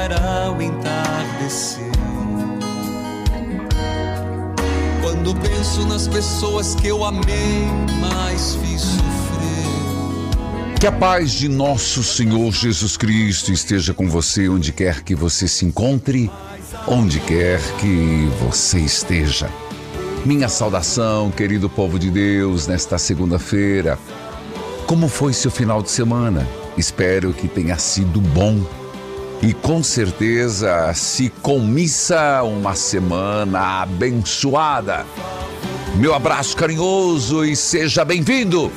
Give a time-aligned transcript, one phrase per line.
[0.00, 1.90] Chegará o entardecer.
[5.02, 7.66] Quando penso nas pessoas que eu amei,
[8.00, 10.78] mais fiz sofrer.
[10.78, 15.46] Que a paz de nosso Senhor Jesus Cristo esteja com você onde quer que você
[15.46, 16.30] se encontre,
[16.86, 19.50] onde quer que você esteja.
[20.24, 23.98] Minha saudação, querido povo de Deus, nesta segunda-feira.
[24.86, 26.46] Como foi seu final de semana?
[26.76, 28.64] Espero que tenha sido bom
[29.42, 35.06] e com certeza se comissa uma semana abençoada.
[35.96, 38.70] Meu abraço carinhoso e seja bem-vindo.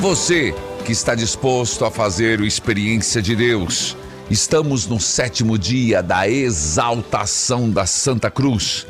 [0.00, 3.96] Você que está disposto a fazer o experiência de Deus.
[4.30, 8.86] Estamos no sétimo dia da exaltação da Santa Cruz.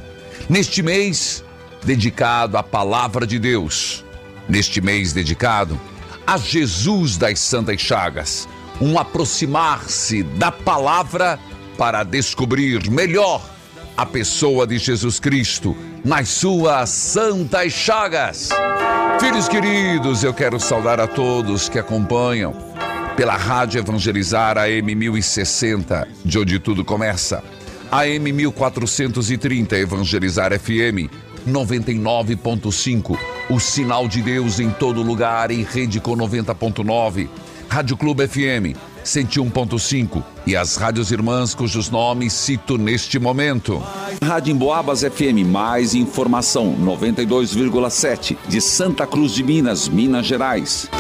[0.49, 1.45] Neste mês
[1.85, 4.05] dedicado à palavra de Deus.
[4.49, 5.79] Neste mês dedicado
[6.27, 8.49] a Jesus das Santas Chagas
[8.81, 11.39] um aproximar-se da palavra
[11.77, 13.43] para descobrir melhor
[13.97, 18.51] a pessoa de Jesus Cristo nas suas santas chagas.
[19.19, 22.55] Filhos queridos, eu quero saudar a todos que acompanham
[23.17, 27.43] pela Rádio Evangelizar AM 1060, de onde tudo começa.
[27.91, 31.11] AM 1430 Evangelizar FM
[31.49, 33.19] 99.5,
[33.51, 37.29] o sinal de Deus em todo lugar em rede com 90.9
[37.69, 43.83] Rádio Clube FM 101.5 e as rádios irmãs cujos nomes cito neste momento.
[44.23, 50.91] Rádio Emboabas FM, mais informação 92,7 de Santa Cruz de Minas, Minas Gerais.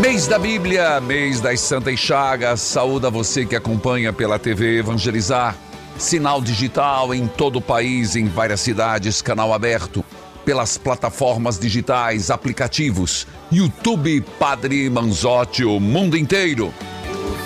[0.00, 2.60] Mês da Bíblia, mês das Santas Chagas.
[2.60, 5.56] Saúde a você que acompanha pela TV Evangelizar.
[5.96, 10.03] Sinal digital em todo o país, em várias cidades, canal aberto
[10.44, 16.72] pelas plataformas digitais, aplicativos, YouTube Padre Manzotti, o mundo inteiro.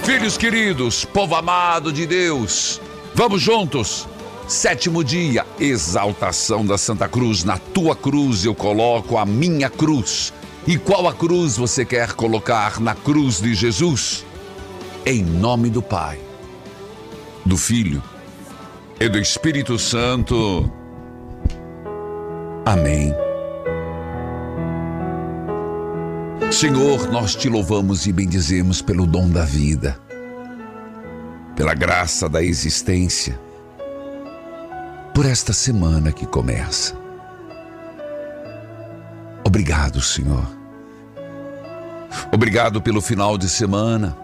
[0.05, 2.81] Filhos queridos, povo amado de Deus,
[3.15, 4.07] vamos juntos.
[4.49, 7.45] Sétimo dia, exaltação da Santa Cruz.
[7.45, 10.33] Na tua cruz eu coloco a minha cruz.
[10.67, 14.25] E qual a cruz você quer colocar na cruz de Jesus?
[15.05, 16.19] Em nome do Pai,
[17.45, 18.03] do Filho
[18.99, 20.78] e do Espírito Santo.
[22.69, 23.15] Amém.
[26.53, 29.99] Senhor, nós te louvamos e bendizemos pelo dom da vida,
[31.57, 33.41] pela graça da existência,
[35.15, 36.95] por esta semana que começa.
[39.43, 40.47] Obrigado, Senhor.
[42.31, 44.15] Obrigado pelo final de semana,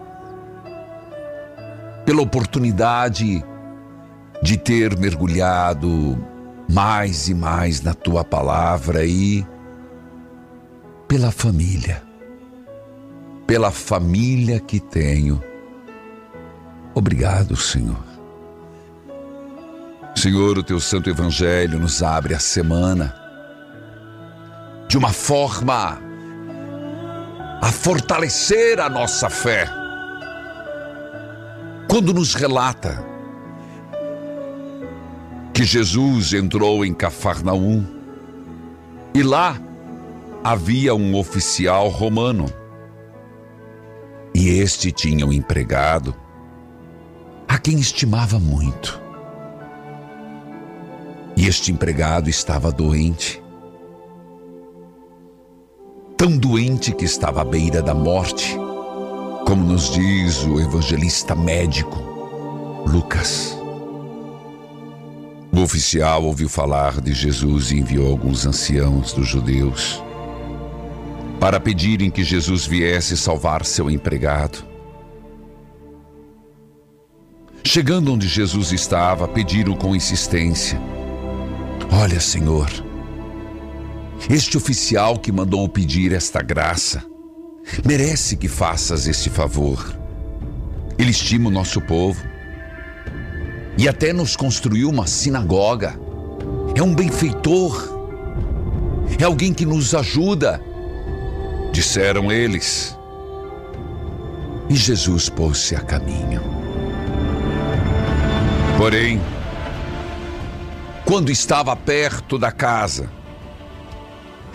[2.05, 3.43] pela oportunidade
[4.43, 6.34] de ter mergulhado
[6.69, 9.45] mais e mais na tua palavra e
[11.07, 12.01] pela família,
[13.45, 15.41] pela família que tenho.
[16.93, 18.03] Obrigado, Senhor.
[20.15, 23.13] Senhor, o teu santo evangelho nos abre a semana
[24.87, 25.99] de uma forma
[27.61, 29.69] a fortalecer a nossa fé.
[31.89, 33.14] Quando nos relata
[35.55, 37.81] que Jesus entrou em Cafarnaum
[39.13, 39.57] e lá
[40.43, 42.45] havia um oficial romano.
[44.33, 46.13] E este tinha um empregado
[47.47, 49.01] a quem estimava muito.
[51.37, 53.41] E este empregado estava doente.
[56.17, 58.57] tão doente que estava à beira da morte,
[59.45, 63.54] como nos diz o evangelista médico Lucas.
[65.55, 70.03] O oficial ouviu falar de Jesus e enviou alguns anciãos dos judeus
[71.39, 74.65] para pedirem que Jesus viesse salvar seu empregado.
[77.63, 80.77] Chegando onde Jesus estava, pediram com insistência:
[81.89, 82.69] Olha, Senhor,
[84.29, 87.01] este oficial que mandou pedir esta graça
[87.85, 89.97] merece que faças este favor.
[90.99, 92.34] Ele estima o nosso povo
[93.77, 95.99] e até nos construiu uma sinagoga.
[96.75, 97.93] É um benfeitor.
[99.19, 100.61] É alguém que nos ajuda,
[101.71, 102.97] disseram eles.
[104.69, 106.41] E Jesus pôs-se a caminho.
[108.77, 109.21] Porém,
[111.05, 113.09] quando estava perto da casa,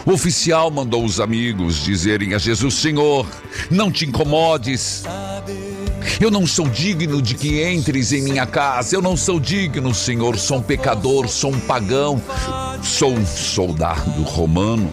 [0.04, 3.26] o oficial mandou os amigos dizerem a Jesus: Senhor,
[3.70, 5.04] não te incomodes.
[6.20, 8.94] Eu não sou digno de que entres em minha casa.
[8.94, 10.38] Eu não sou digno, Senhor.
[10.38, 12.20] Sou um pecador, sou um pagão,
[12.82, 14.90] sou um soldado romano.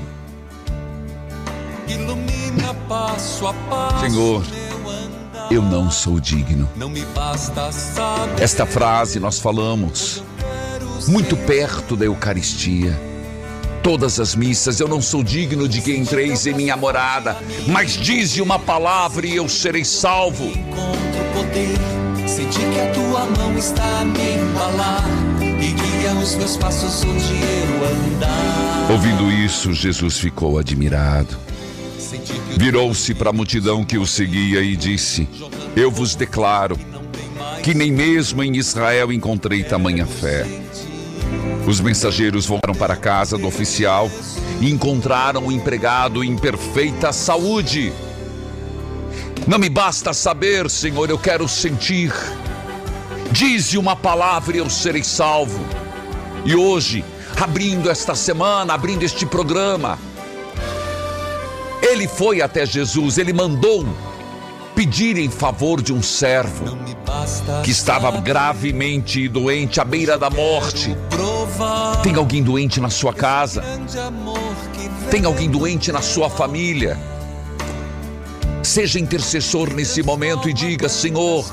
[3.99, 4.43] Senhor,
[5.51, 6.69] eu não sou digno.
[8.39, 10.23] Esta frase nós falamos
[11.07, 13.07] muito perto da Eucaristia
[13.87, 14.81] todas as missas.
[14.81, 17.37] Eu não sou digno de que entreis em minha morada,
[17.67, 20.51] mas dize uma palavra e eu serei salvo.
[22.27, 25.03] Senti que a tua mão está a me embalar
[25.41, 28.91] e guia os meus passos onde eu andar.
[28.91, 31.37] Ouvindo isso, Jesus ficou admirado.
[32.57, 35.27] Virou-se para a multidão que o seguia e disse:
[35.75, 36.77] Eu vos declaro
[37.63, 40.45] que nem mesmo em Israel encontrei tamanha fé.
[41.67, 44.09] Os mensageiros voltaram para a casa do oficial
[44.61, 47.91] e encontraram o empregado em perfeita saúde.
[49.47, 52.13] Não me basta saber, Senhor, eu quero sentir.
[53.31, 55.65] Dize uma palavra e eu serei salvo.
[56.43, 57.05] E hoje,
[57.39, 59.97] abrindo esta semana, abrindo este programa,
[61.81, 63.87] ele foi até Jesus, ele mandou
[64.75, 66.77] pedir em favor de um servo
[67.63, 70.93] que estava gravemente doente, à beira da morte.
[72.03, 73.63] Tem alguém doente na sua casa?
[75.09, 76.99] Tem alguém doente na sua família?
[78.77, 81.51] Seja intercessor nesse momento e diga: Senhor,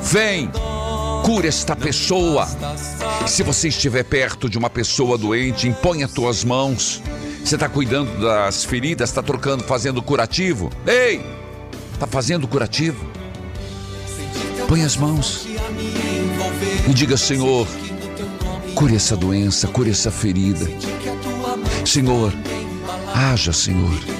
[0.00, 0.48] vem,
[1.24, 2.46] cura esta pessoa.
[3.26, 7.02] Se você estiver perto de uma pessoa doente, impõe as tuas mãos.
[7.44, 10.70] Você está cuidando das feridas, está trocando, fazendo curativo?
[10.86, 11.26] Ei!
[11.92, 13.04] Está fazendo curativo?
[14.68, 15.48] Põe as mãos
[16.88, 17.66] e diga: Senhor,
[18.76, 20.68] cure essa doença, cure essa ferida.
[21.84, 22.32] Senhor,
[23.12, 24.15] haja, Senhor.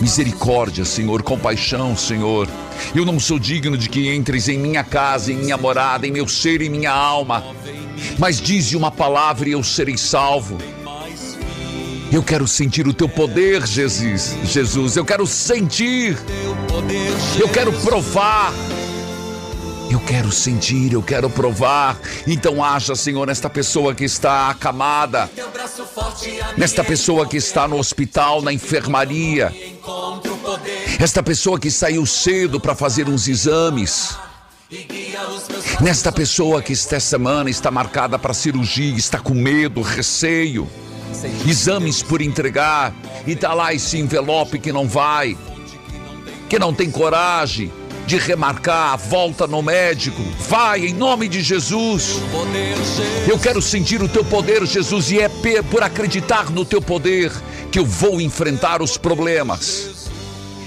[0.00, 2.48] Misericórdia, Senhor, compaixão, Senhor.
[2.94, 6.26] Eu não sou digno de que entres em minha casa, em minha morada, em meu
[6.26, 7.44] ser e minha alma.
[8.18, 10.58] Mas dize uma palavra e eu serei salvo.
[12.12, 14.36] Eu quero sentir o teu poder, Jesus.
[14.44, 16.18] Jesus, eu quero sentir.
[17.40, 18.52] Eu quero provar.
[19.92, 22.00] Eu quero sentir, eu quero provar.
[22.26, 25.30] Então haja, Senhor, nesta pessoa que está acamada,
[26.56, 29.54] nesta pessoa que está no hospital, na enfermaria,
[30.98, 34.16] esta pessoa que saiu cedo para fazer uns exames.
[35.78, 40.66] Nesta pessoa que esta semana está marcada para cirurgia, está com medo, receio
[41.46, 42.94] exames por entregar,
[43.26, 45.36] e tá lá esse envelope que não vai,
[46.48, 47.70] que não tem coragem
[48.12, 50.22] de remarcar a volta no médico.
[50.46, 52.20] Vai em nome de Jesus.
[53.26, 55.30] Eu quero sentir o teu poder, Jesus, e é
[55.70, 57.32] por acreditar no teu poder
[57.70, 60.10] que eu vou enfrentar os problemas.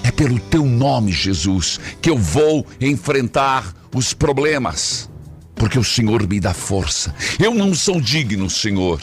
[0.03, 5.07] É pelo teu nome, Jesus, que eu vou enfrentar os problemas.
[5.53, 7.13] Porque o Senhor me dá força.
[7.37, 8.99] Eu não sou digno, Senhor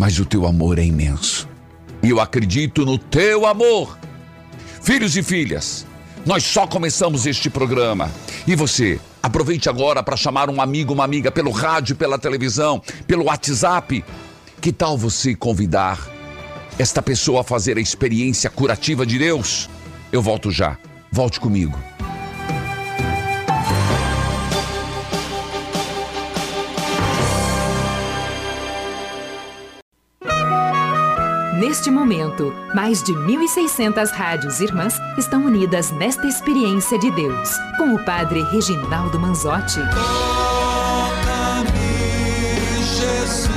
[0.00, 1.46] mas o teu amor é imenso.
[2.02, 3.98] E eu acredito no teu amor.
[4.80, 5.86] Filhos e filhas,
[6.24, 8.10] nós só começamos este programa.
[8.46, 13.24] E você, aproveite agora para chamar um amigo, uma amiga pelo rádio, pela televisão, pelo
[13.24, 14.04] WhatsApp.
[14.60, 15.98] Que tal você convidar
[16.78, 19.68] esta pessoa a fazer a experiência curativa de Deus?
[20.12, 20.76] Eu volto já.
[21.10, 21.89] Volte comigo.
[31.60, 38.02] Neste momento, mais de 1.600 rádios irmãs estão unidas nesta experiência de Deus, com o
[38.02, 39.78] Padre Reginaldo Manzotti.
[39.92, 41.12] Toca-me,
[42.82, 43.50] Jesus,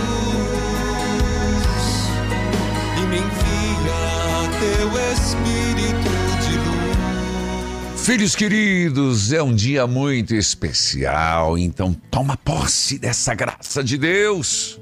[2.97, 8.01] e me envia teu espírito de luz.
[8.05, 14.77] Filhos queridos, é um dia muito especial, então toma posse dessa graça de Deus.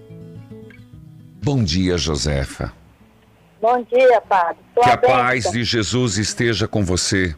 [1.43, 2.80] Bom dia, Josefa.
[3.61, 4.57] Bom dia, padre.
[4.73, 5.15] Sua Que a bênção.
[5.15, 7.35] paz de Jesus esteja com você.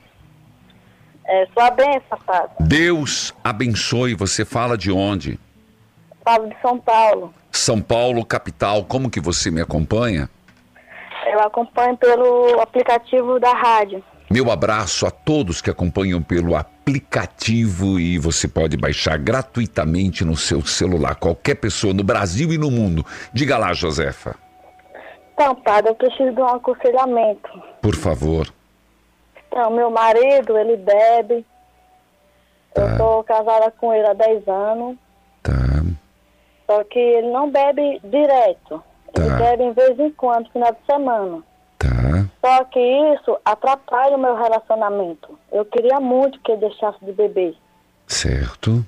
[1.25, 2.51] É, sua benção, padre.
[2.61, 4.13] Deus abençoe.
[4.15, 5.39] Você fala de onde?
[6.23, 7.33] Falo de São Paulo.
[7.51, 8.85] São Paulo, capital.
[8.85, 10.29] Como que você me acompanha?
[11.31, 14.03] Eu acompanho pelo aplicativo da rádio.
[14.29, 20.65] Meu abraço a todos que acompanham pelo aplicativo e você pode baixar gratuitamente no seu
[20.65, 21.15] celular.
[21.15, 23.05] Qualquer pessoa no Brasil e no mundo.
[23.31, 24.35] Diga lá, Josefa,
[25.55, 27.49] Padre, eu preciso de um aconselhamento.
[27.81, 28.47] por favor.
[29.47, 31.45] Então, meu marido, ele bebe.
[32.75, 34.97] Eu sou casada com ele há 10 anos.
[35.43, 35.51] Tá,
[36.65, 38.83] Só que ele não bebe direto.
[39.15, 39.35] Ele Tá.
[39.35, 41.43] bebe em vez em quando, final de semana.
[41.77, 41.87] tá,
[42.43, 45.37] Só que isso atrapalha o meu relacionamento.
[45.51, 47.55] Eu queria muito que ele deixasse de beber.
[48.07, 48.83] certo,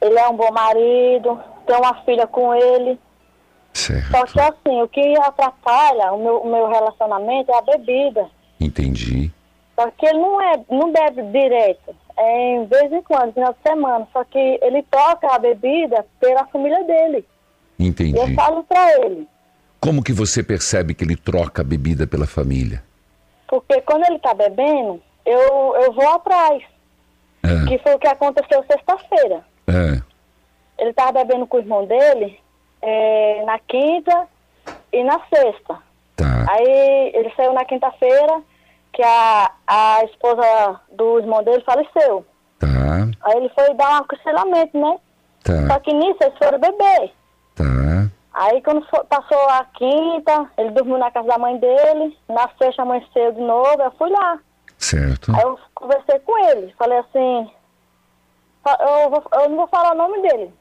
[0.00, 2.96] Ele é um bom marido, tenho uma filha com ele.
[3.78, 4.32] Só certo.
[4.32, 8.28] que assim, o que atrapalha o meu, o meu relacionamento é a bebida.
[8.60, 9.30] Entendi.
[9.78, 11.94] Só que ele não, é, não bebe direto.
[12.16, 14.08] É em vez em quando, final de semana.
[14.12, 17.24] Só que ele toca a bebida pela família dele.
[17.78, 18.34] E eu Entendi.
[18.34, 19.28] falo pra ele.
[19.80, 22.82] Como que você percebe que ele troca a bebida pela família?
[23.46, 26.62] Porque quando ele tá bebendo, eu, eu vou atrás.
[27.44, 29.44] É, Que foi o que aconteceu sexta-feira.
[29.68, 30.02] é,
[30.82, 32.40] Ele tava bebendo com o irmão dele
[32.82, 34.28] é, na quinta
[34.92, 35.78] e na sexta.
[36.16, 38.42] tá, Aí ele saiu na quinta-feira,
[38.92, 42.24] que a, a esposa do irmão dele faleceu.
[42.58, 42.66] tá,
[43.22, 44.98] Aí ele foi dar um aconselhamento, né?
[45.44, 47.12] Só tá, que nisso eles foram beber.
[47.54, 47.64] tá,
[48.34, 53.32] Aí quando passou a quinta, ele dormiu na casa da mãe dele, na sexta amanheceu
[53.32, 54.38] de novo, eu fui lá.
[54.78, 57.50] certo, Aí eu conversei com ele, falei assim,
[58.80, 60.52] eu, vou- eu não vou falar o nome dele.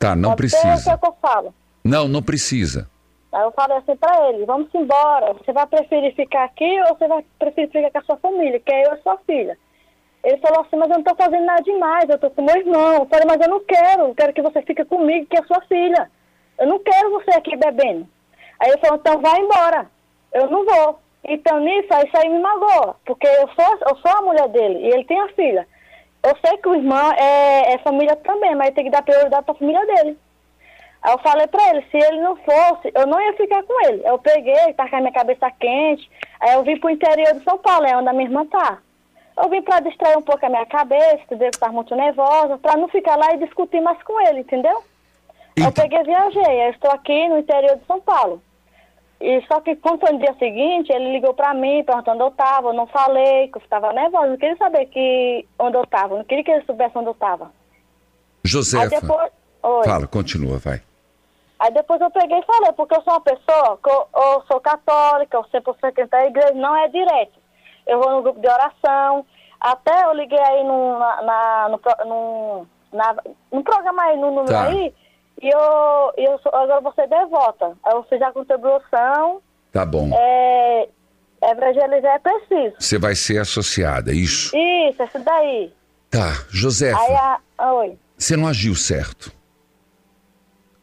[0.00, 0.98] Tá, não Pode o precisa.
[0.98, 1.54] que eu falo.
[1.84, 2.88] Não, não precisa.
[3.32, 5.32] Aí eu falei assim pra ele, vamos embora.
[5.34, 8.72] Você vai preferir ficar aqui ou você vai preferir ficar com a sua família, que
[8.72, 9.56] é eu e sua filha?
[10.24, 12.94] Ele falou assim, mas eu não tô fazendo nada demais, eu tô com meu irmão.
[12.94, 15.60] Eu falei, mas eu não quero, eu quero que você fique comigo, que é sua
[15.62, 16.10] filha.
[16.58, 18.06] Eu não quero você aqui bebendo.
[18.58, 19.86] Aí ele falou, então vai embora.
[20.34, 20.98] Eu não vou.
[21.24, 24.78] Então nisso, aí isso aí me magoa, porque eu sou, eu sou a mulher dele
[24.80, 25.66] e ele tem a filha.
[26.22, 29.54] Eu sei que o irmão é, é família também, mas tem que dar prioridade pra
[29.54, 30.18] família dele.
[31.02, 34.02] Aí eu falei pra ele, se ele não fosse, eu não ia ficar com ele.
[34.04, 36.10] Eu peguei, tá com a minha cabeça quente,
[36.40, 38.78] aí eu vim pro interior de São Paulo, é onde a minha irmã tá.
[39.42, 41.50] Eu vim pra distrair um pouco a minha cabeça, entendeu?
[41.50, 44.82] Que eu tava muito nervosa, pra não ficar lá e discutir mais com ele, entendeu?
[45.56, 48.42] Eu Então- peguei e viajei, eu estou aqui no interior de São Paulo.
[49.20, 52.36] E só que quando foi no dia seguinte, ele ligou pra mim, perguntando onde eu
[52.36, 56.16] tava, eu não falei, que eu estava nervosa, não queria saber que, onde eu tava,
[56.16, 57.44] não queria que ele soubesse onde eu tava.
[57.44, 57.50] Aí
[58.44, 59.30] Josefa, depois...
[59.62, 59.84] Oi.
[59.84, 60.80] fala, continua, vai.
[61.58, 64.58] Aí depois eu peguei e falei, porque eu sou uma pessoa, que eu, eu sou
[64.60, 67.38] católica, eu sempre frequentar a igreja, não é direto.
[67.86, 69.26] Eu vou no grupo de oração,
[69.60, 74.68] até eu liguei aí no, na, na- no, no, na, programa aí, no número Tá.
[74.68, 74.94] aí,
[75.42, 77.76] e eu, eu sou, agora vou ser devota.
[77.84, 79.40] Aí eu fiz a contribuição,
[79.72, 80.10] Tá bom.
[80.14, 80.88] é,
[81.42, 82.76] evangelizar é preciso.
[82.78, 84.54] Você vai ser associada, é isso?
[84.56, 85.72] Isso, isso daí.
[86.10, 87.72] Tá, Aí Josefa, a...
[87.74, 87.96] Oi.
[88.18, 89.32] você não agiu certo.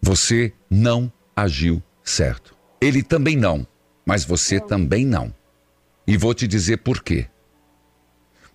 [0.02, 2.56] Você não agiu certo.
[2.80, 3.66] Ele também não,
[4.06, 5.34] mas você também não.
[6.06, 7.28] E vou te dizer por quê.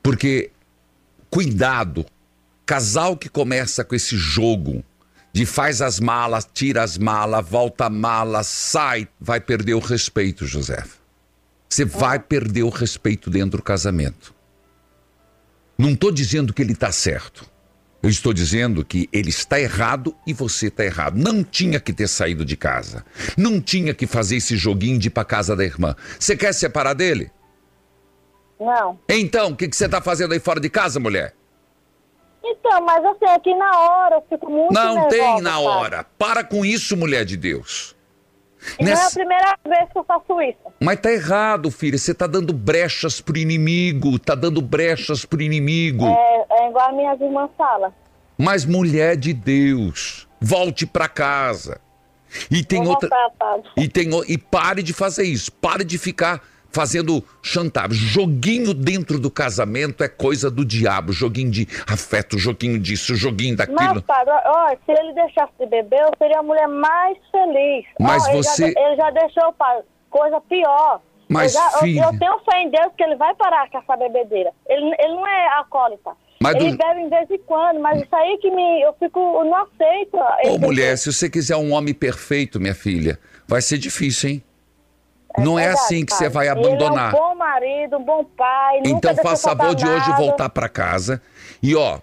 [0.03, 0.51] Porque,
[1.31, 2.07] cuidado,
[2.65, 4.83] casal que começa com esse jogo
[5.33, 10.47] de faz as malas, tira as malas, volta a mala, sai, vai perder o respeito,
[10.47, 11.01] Josefa.
[11.69, 14.35] Você vai perder o respeito dentro do casamento.
[15.79, 17.51] Não estou dizendo que ele está certo.
[18.03, 21.17] Eu estou dizendo que ele está errado e você está errado.
[21.17, 23.05] Não tinha que ter saído de casa.
[23.39, 25.95] Não tinha que fazer esse joguinho de ir para casa da irmã.
[26.19, 27.31] Você quer separar dele?
[28.61, 28.99] Não.
[29.09, 31.35] Então, o que, que você está fazendo aí fora de casa, mulher?
[32.45, 35.65] Então, mas assim, aqui na hora eu fico muito Não nervosa, tem na sabe?
[35.65, 36.07] hora.
[36.19, 37.95] Para com isso, mulher de Deus.
[38.79, 40.59] E Não é a Nessa- primeira vez que eu faço isso.
[40.81, 41.99] Mas tá errado, filha.
[41.99, 44.19] Você tá dando brechas pro inimigo.
[44.19, 46.07] Tá dando brechas pro inimigo.
[46.07, 47.93] É, é igual a minhas irmãs falam.
[48.39, 51.81] Mas mulher de Deus, volte pra casa.
[52.51, 53.09] E tem Vou outra.
[53.11, 53.71] voltar.
[53.77, 55.53] E, tem, e pare de fazer isso.
[55.53, 56.41] Pare de ficar
[56.73, 57.97] fazendo chantagem.
[57.97, 61.13] Joguinho dentro do casamento é coisa do diabo.
[61.13, 64.03] Joguinho de afeto, joguinho disso, joguinho Mas, daquilo.
[64.03, 67.85] padre, ó, se ele deixasse de beber, eu seria a mulher mais feliz.
[68.01, 71.01] Mas Ó, ele já você- de- Ele já, deixou, padre, coisa pior.
[71.29, 73.79] Mas, eu, já- eu- filha- eu tenho fé em Deus que ele vai parar com
[73.79, 74.51] essa bebedeira.
[74.69, 76.13] Ele, ele não é alcoólatra.
[76.41, 78.83] Mas ele do- bebe em vez em quando, mas isso aí que me.
[78.83, 79.19] Eu fico.
[79.21, 80.17] Eu não aceito.
[80.47, 84.43] Ô, mulher, se você quiser um homem perfeito, minha filha, vai ser difícil, hein?
[85.39, 87.13] Não é assim que você vai abandonar.
[87.13, 88.81] Ele é um bom marido, um bom pai.
[88.85, 91.21] Então faça favor de hoje voltar para casa.
[91.63, 92.01] E ó,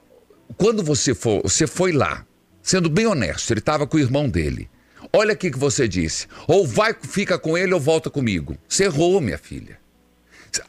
[0.58, 2.26] quando você for, você foi lá,
[2.62, 4.70] sendo bem honesto, ele estava com o irmão dele.
[5.12, 6.28] Olha aqui que você disse.
[6.48, 8.58] Ou vai, fica com ele ou volta comigo.
[8.68, 9.80] Você errou, minha filha.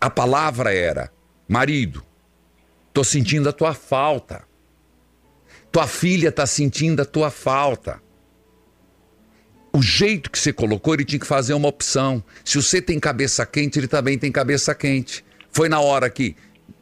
[0.01, 1.11] A palavra era:
[1.49, 2.03] marido,
[2.93, 4.45] tô sentindo a tua falta.
[5.71, 8.03] Tua filha tá sentindo a tua falta.
[9.73, 12.23] O jeito que você colocou, ele tinha que fazer uma opção.
[12.45, 15.25] Se você tem cabeça quente, ele também tem cabeça quente.
[15.53, 16.35] Foi na hora que,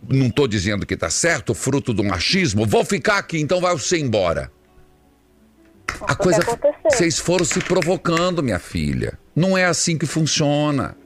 [0.08, 3.98] não estou dizendo que tá certo, fruto do machismo, vou ficar aqui, então vai você
[3.98, 4.50] embora.
[6.02, 6.40] A coisa.
[6.84, 9.18] Vocês foram se provocando, minha filha.
[9.34, 10.96] Não é assim que funciona.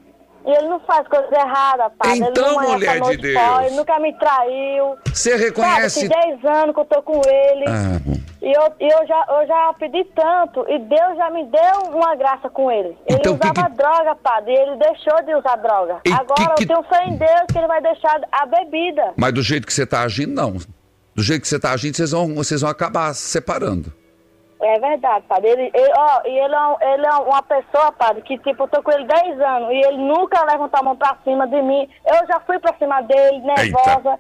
[0.44, 2.16] E ele não faz coisa errada, pai.
[2.18, 3.34] Então, ele não é mulher de Deus.
[3.46, 4.96] noite, Ele nunca me traiu.
[5.12, 6.08] Você Sabe, reconhece.
[6.08, 7.64] tem 10 anos que eu tô com ele.
[7.68, 8.22] Ah.
[8.42, 10.64] E eu, e eu, já, eu já pedi tanto.
[10.68, 12.88] E Deus já me deu uma graça com ele.
[13.06, 14.52] Ele Então, usava que- droga, padre.
[14.52, 16.00] E ele deixou de usar droga.
[16.04, 19.12] E Agora que- eu tenho fé em Deus que ele vai deixar a bebida.
[19.16, 20.56] Mas do jeito que você tá agindo, não.
[21.14, 23.92] Do jeito que você tá agindo, vocês vão, vocês vão acabar se separando.
[24.62, 25.49] É verdade, padre.
[25.50, 28.69] Ele, ele- ó, e ele é, um- ele é uma pessoa, padre, que tipo, eu
[28.69, 31.88] tô com ele 10 anos e ele nunca levantou a mão pra cima de mim.
[32.07, 34.19] Eu já fui pra cima dele, nervosa.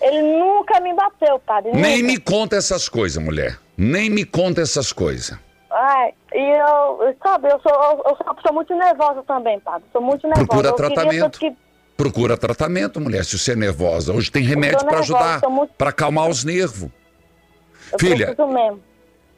[0.00, 1.72] Ele nunca me bateu, padre.
[1.72, 2.06] Nem nunca.
[2.12, 3.58] me conta essas coisas, mulher.
[3.76, 5.38] Nem me conta essas coisas.
[5.70, 9.84] Ai, e eu, sabe, eu sou, eu, eu sou uma pessoa muito nervosa também, padre.
[9.92, 10.46] Sou muito nervosa.
[10.46, 11.38] Procura eu tratamento.
[11.38, 11.56] que-
[11.96, 14.12] Procura tratamento, mulher, se você é nervosa.
[14.12, 16.90] Hoje tem remédio para ajudar, muito- para acalmar os nervos.
[17.92, 18.34] eu Filha.
[18.48, 18.82] mesmo.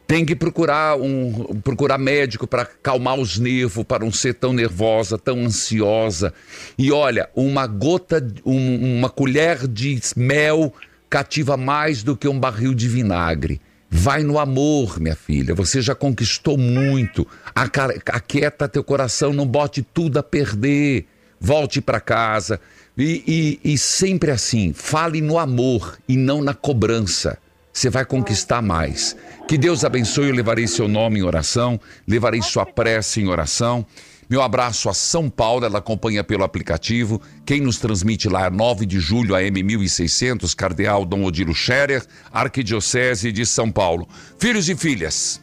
[0.06, 1.32] Tem que procurar um
[1.62, 6.32] procurar médico para acalmar os nervos, para não ser tão nervosa, tão ansiosa.
[6.76, 10.72] E olha, uma gota, um- uma colher de mel
[11.08, 13.60] cativa mais do que um barril de vinagre.
[13.88, 15.54] Vai no amor, minha filha.
[15.54, 17.26] Você já conquistou muito.
[17.54, 21.06] Aquieta teu coração, não bote tudo a perder.
[21.40, 22.60] Volte para casa.
[22.96, 23.22] E,
[23.64, 27.38] e- e sempre assim, fale no amor e não na cobrança
[27.74, 29.16] você vai conquistar mais.
[29.48, 33.84] Que Deus abençoe, eu levarei seu nome em oração, levarei sua prece em oração.
[34.30, 37.20] Meu abraço a São Paulo, ela acompanha pelo aplicativo.
[37.44, 43.30] Quem nos transmite lá é 9 de julho, AM 1600, Cardeal Dom Odilo Scherer, Arquidiocese
[43.32, 44.08] de São Paulo.
[44.38, 45.42] Filhos e filhas,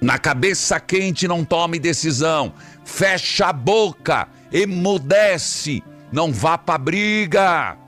[0.00, 2.52] na cabeça quente não tome decisão.
[2.84, 5.80] Fecha a boca, emudece,
[6.12, 7.81] não vá pra briga.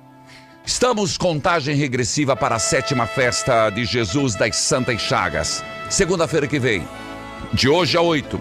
[0.66, 5.62] Estamos contagem regressiva para a sétima festa de Jesus das Santas Chagas.
[5.90, 6.88] Segunda-feira que vem,
[7.52, 8.40] de hoje a oito,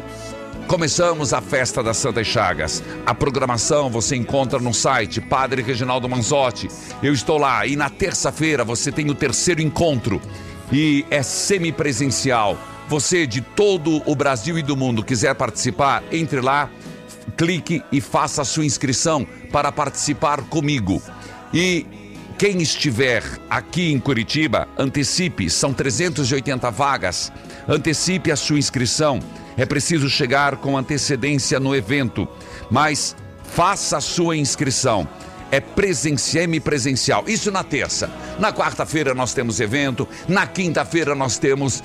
[0.65, 2.81] começamos a festa das Santas Chagas.
[3.05, 6.69] A programação você encontra no site Padre Reginaldo Manzotti.
[7.03, 10.21] Eu estou lá e na terça-feira você tem o terceiro encontro
[10.71, 12.57] e é semipresencial.
[12.87, 16.69] Você de todo o Brasil e do mundo quiser participar, entre lá,
[17.35, 21.03] clique e faça a sua inscrição para participar comigo.
[21.53, 21.85] E
[22.37, 27.31] quem estiver aqui em Curitiba, antecipe, são 380 vagas.
[27.67, 29.19] Antecipe a sua inscrição.
[29.55, 32.27] É preciso chegar com antecedência no evento,
[32.69, 35.07] mas faça a sua inscrição.
[35.51, 37.23] É presencial, semipresencial.
[37.27, 38.09] Isso na terça.
[38.39, 40.07] Na quarta-feira nós temos evento.
[40.27, 41.83] Na quinta-feira nós temos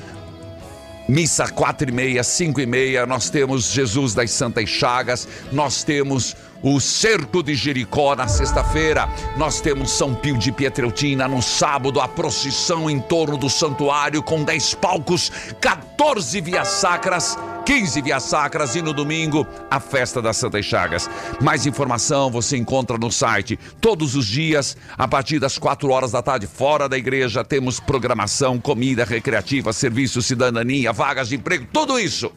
[1.08, 6.36] Missa quatro e meia, cinco e meia, nós temos Jesus das Santas Chagas, nós temos
[6.62, 12.08] o Cerco de Jericó na sexta-feira, nós temos São Pio de Pietreutina no sábado, a
[12.08, 18.82] procissão em torno do santuário com 10 palcos, 14 vias sacras, 15 vias sacras e
[18.82, 21.08] no domingo a festa das Santas Chagas.
[21.40, 26.22] Mais informação você encontra no site todos os dias, a partir das 4 horas da
[26.22, 32.32] tarde, fora da igreja, temos programação, comida recreativa, serviço, cidadania, vagas de emprego, tudo isso.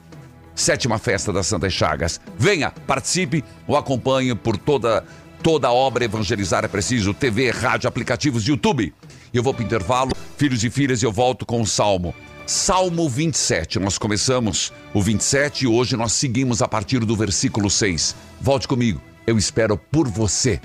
[0.62, 2.22] Sétima festa das Santas Chagas.
[2.38, 5.04] Venha, participe ou acompanhe por toda
[5.42, 8.94] toda a obra Evangelizar é Preciso, TV, rádio, aplicativos, YouTube.
[9.34, 12.14] Eu vou para o intervalo, filhos e filhas, e eu volto com o Salmo.
[12.46, 13.80] Salmo 27.
[13.80, 18.16] Nós começamos o 27 e hoje nós seguimos a partir do versículo 6.
[18.40, 20.62] Volte comigo, eu espero por você.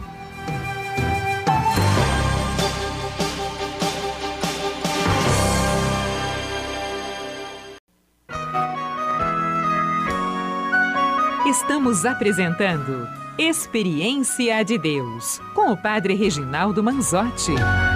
[11.87, 17.53] Estamos apresentando Experiência de Deus com o Padre Reginaldo Manzotti.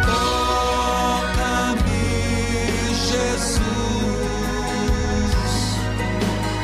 [0.06, 1.34] Toca-me,
[2.94, 3.58] Jesus,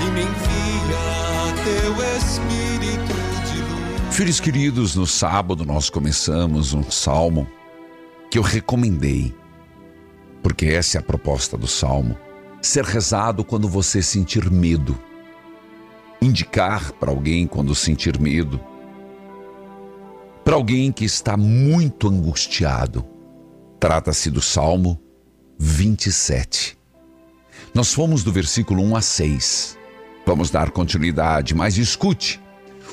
[0.00, 3.16] e me envia teu Espírito
[3.50, 4.14] de luz.
[4.14, 7.48] Filhos queridos, no sábado nós começamos um salmo
[8.30, 9.34] que eu recomendei,
[10.44, 12.16] porque essa é a proposta do salmo.
[12.62, 14.96] Ser rezado quando você sentir medo.
[16.26, 18.60] Indicar para alguém quando sentir medo.
[20.44, 23.06] Para alguém que está muito angustiado.
[23.78, 25.00] Trata-se do Salmo
[25.56, 26.76] 27.
[27.72, 29.78] Nós fomos do versículo 1 a 6.
[30.26, 32.40] Vamos dar continuidade, mas escute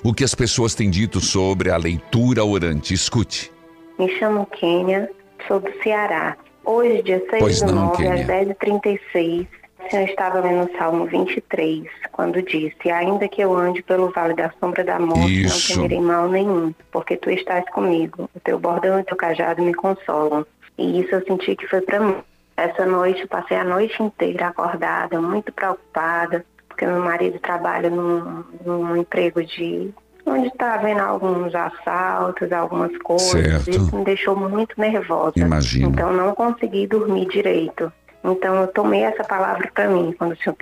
[0.04, 2.94] o que as pessoas têm dito sobre a leitura orante.
[2.94, 3.52] Escute.
[3.98, 5.10] Me chamo Kênia,
[5.48, 6.38] sou do Ceará.
[6.64, 8.56] Hoje, dia 6 Pois do não, 9, às Kênia.
[8.62, 9.48] 10h36,
[9.90, 14.52] Senhor estava lendo o Salmo 23, quando disse, ainda que eu ande pelo vale da
[14.60, 15.72] sombra da morte, Isso.
[15.72, 19.62] não temerei mal nenhum, porque Tu estás comigo, o Teu bordão e o Teu cajado
[19.62, 20.46] me consolam.
[20.78, 22.16] E isso eu senti que foi para mim.
[22.56, 28.44] Essa noite, eu passei a noite inteira acordada, muito preocupada, porque meu marido trabalha num,
[28.66, 29.92] num emprego de
[30.26, 33.64] onde está havendo alguns assaltos, algumas coisas.
[33.64, 33.70] Certo.
[33.70, 35.34] Isso me deixou muito nervosa.
[35.36, 35.90] Imagino.
[35.90, 37.92] Então não consegui dormir direito.
[38.24, 40.56] Então eu tomei essa palavra para mim quando o senhor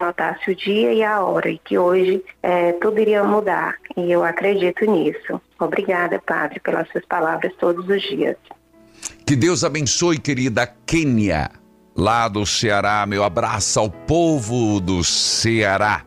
[0.00, 3.76] notasse o dia e a hora e que hoje eh, tudo iria mudar.
[3.96, 5.40] E eu acredito nisso.
[5.58, 8.36] Obrigada, Padre, pelas suas palavras todos os dias.
[9.26, 11.50] Que Deus abençoe, querida Quênia,
[11.96, 13.06] lá do Ceará.
[13.06, 16.02] Meu abraço ao povo do Ceará.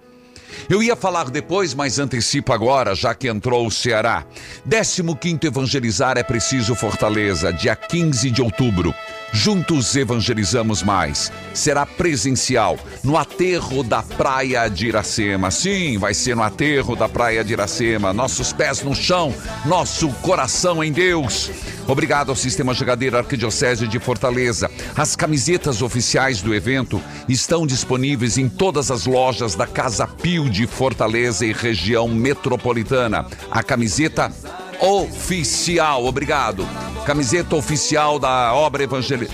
[0.69, 4.25] Eu ia falar depois, mas antecipo agora, já que entrou o Ceará.
[4.69, 8.93] 15 Evangelizar é Preciso Fortaleza, dia 15 de outubro.
[9.31, 11.31] Juntos evangelizamos mais.
[11.53, 15.51] Será presencial, no aterro da Praia de Iracema.
[15.51, 18.13] Sim, vai ser no aterro da Praia de Iracema.
[18.13, 19.33] Nossos pés no chão,
[19.65, 21.51] nosso coração em Deus.
[21.87, 24.69] Obrigado ao Sistema Jogadeiro Arquidiocese de Fortaleza.
[24.95, 30.67] As camisetas oficiais do evento estão disponíveis em todas as lojas da Casa Pio de
[30.67, 33.25] Fortaleza e região metropolitana.
[33.49, 34.31] A camiseta
[34.79, 36.67] oficial, obrigado.
[37.05, 39.29] Camiseta oficial da obra evangeli...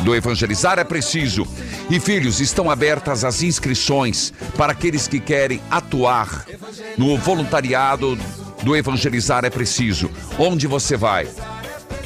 [0.00, 1.46] do Evangelizar é Preciso.
[1.90, 6.46] E filhos, estão abertas as inscrições para aqueles que querem atuar
[6.96, 8.18] no voluntariado
[8.62, 10.10] do Evangelizar é Preciso.
[10.38, 11.28] Onde você vai?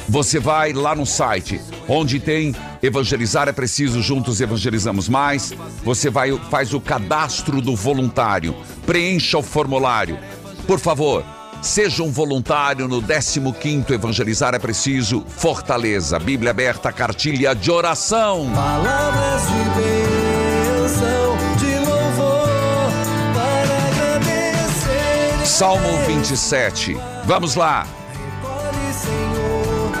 [0.07, 5.53] Você vai lá no site, onde tem Evangelizar é Preciso, juntos evangelizamos mais.
[5.83, 10.17] Você vai faz o cadastro do voluntário, preencha o formulário.
[10.65, 11.23] Por favor,
[11.61, 16.19] seja um voluntário no 15º Evangelizar é Preciso, Fortaleza.
[16.19, 18.51] Bíblia aberta, cartilha de oração.
[18.53, 22.91] Palavras de bênção, de louvor,
[23.33, 23.77] para
[24.13, 25.45] agradecer.
[25.45, 26.97] Salmo 27.
[27.25, 27.85] Vamos lá.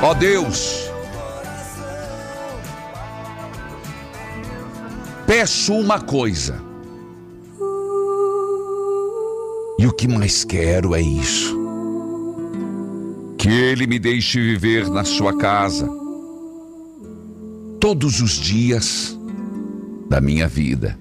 [0.01, 0.89] Ó Deus,
[5.27, 6.68] peço uma coisa.
[9.79, 11.57] E o que mais quero é isso.
[13.37, 15.89] Que Ele me deixe viver na sua casa
[17.79, 19.17] todos os dias
[20.09, 20.99] da minha vida,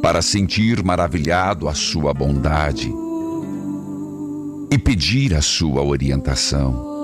[0.00, 2.90] para sentir maravilhado a sua bondade
[4.70, 6.96] e pedir a sua orientação.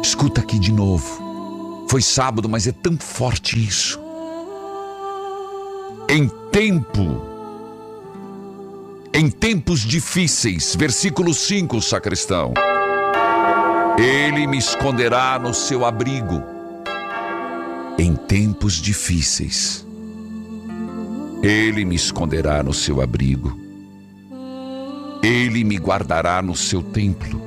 [0.00, 1.88] Escuta aqui de novo.
[1.88, 3.98] Foi sábado, mas é tão forte isso.
[6.08, 7.29] Em tempo,
[9.12, 12.54] em tempos difíceis, versículo 5, sacristão.
[13.98, 16.42] Ele me esconderá no seu abrigo.
[17.98, 19.84] Em tempos difíceis,
[21.42, 23.58] ele me esconderá no seu abrigo.
[25.22, 27.42] Ele me guardará no seu templo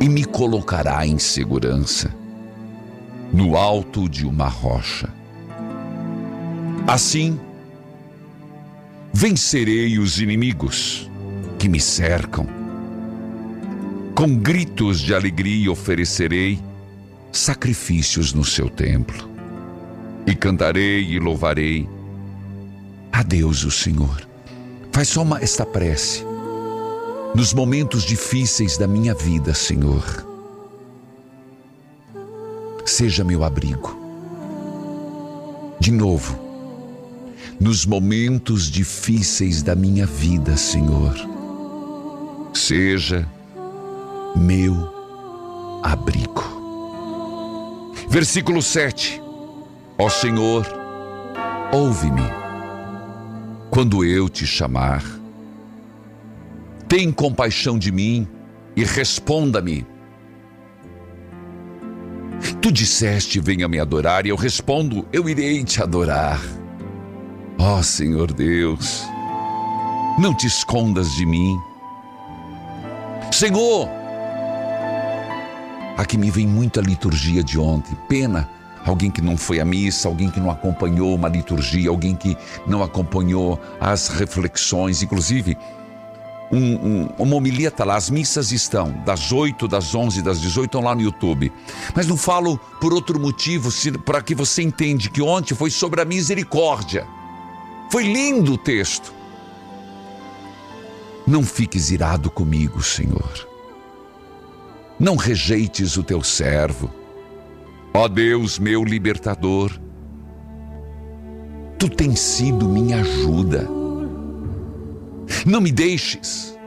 [0.00, 2.14] e me colocará em segurança
[3.32, 5.12] no alto de uma rocha.
[6.86, 7.38] Assim,
[9.16, 11.08] vencerei os inimigos
[11.56, 12.48] que me cercam.
[14.12, 16.58] Com gritos de alegria oferecerei
[17.30, 19.30] sacrifícios no seu templo
[20.26, 21.88] e cantarei e louvarei
[23.12, 24.26] a Deus o Senhor.
[24.90, 26.24] Faz só uma, esta prece.
[27.36, 30.04] Nos momentos difíceis da minha vida, Senhor,
[32.84, 33.96] seja meu abrigo.
[35.78, 36.43] De novo,
[37.60, 41.14] nos momentos difíceis da minha vida, Senhor,
[42.52, 43.26] seja
[44.36, 44.74] meu
[45.82, 46.42] abrigo.
[48.08, 49.20] Versículo 7.
[49.98, 50.66] Ó Senhor,
[51.72, 52.22] ouve-me
[53.70, 55.04] quando eu te chamar.
[56.88, 58.26] Tem compaixão de mim
[58.76, 59.86] e responda-me.
[62.60, 66.40] Tu disseste: Venha me adorar, e eu respondo: Eu irei te adorar.
[67.58, 69.04] Ó Senhor Deus,
[70.18, 71.58] Não te escondas de mim.
[73.32, 73.88] Senhor,
[75.96, 77.96] aqui me vem muita liturgia de ontem.
[78.08, 78.48] Pena
[78.86, 82.36] alguém que não foi à missa, alguém que não acompanhou uma liturgia, alguém que
[82.66, 85.56] não acompanhou as reflexões, inclusive
[86.52, 90.66] um, um, uma homilia está lá, as missas estão, das 8, das 11, das 18,
[90.66, 91.52] estão lá no YouTube.
[91.94, 93.70] Mas não falo por outro motivo,
[94.04, 97.06] para que você entende que ontem foi sobre a misericórdia.
[97.90, 99.12] Foi lindo o texto.
[101.26, 103.48] Não fiques irado comigo, Senhor.
[104.98, 106.90] Não rejeites o teu servo.
[107.92, 109.72] Ó Deus, meu libertador.
[111.78, 113.68] Tu tens sido minha ajuda.
[115.46, 116.58] Não me deixes.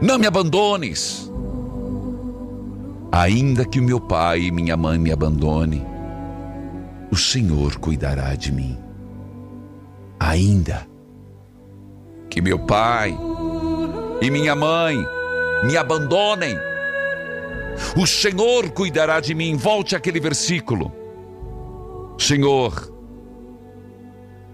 [0.00, 1.30] Não me abandones.
[3.10, 5.86] Ainda que o meu pai e minha mãe me abandone,
[7.10, 8.81] o Senhor cuidará de mim.
[10.22, 10.86] Ainda
[12.30, 13.18] que meu pai
[14.20, 15.04] e minha mãe
[15.64, 16.56] me abandonem,
[17.96, 19.56] o Senhor cuidará de mim.
[19.56, 20.92] Volte aquele versículo.
[22.16, 22.92] Senhor,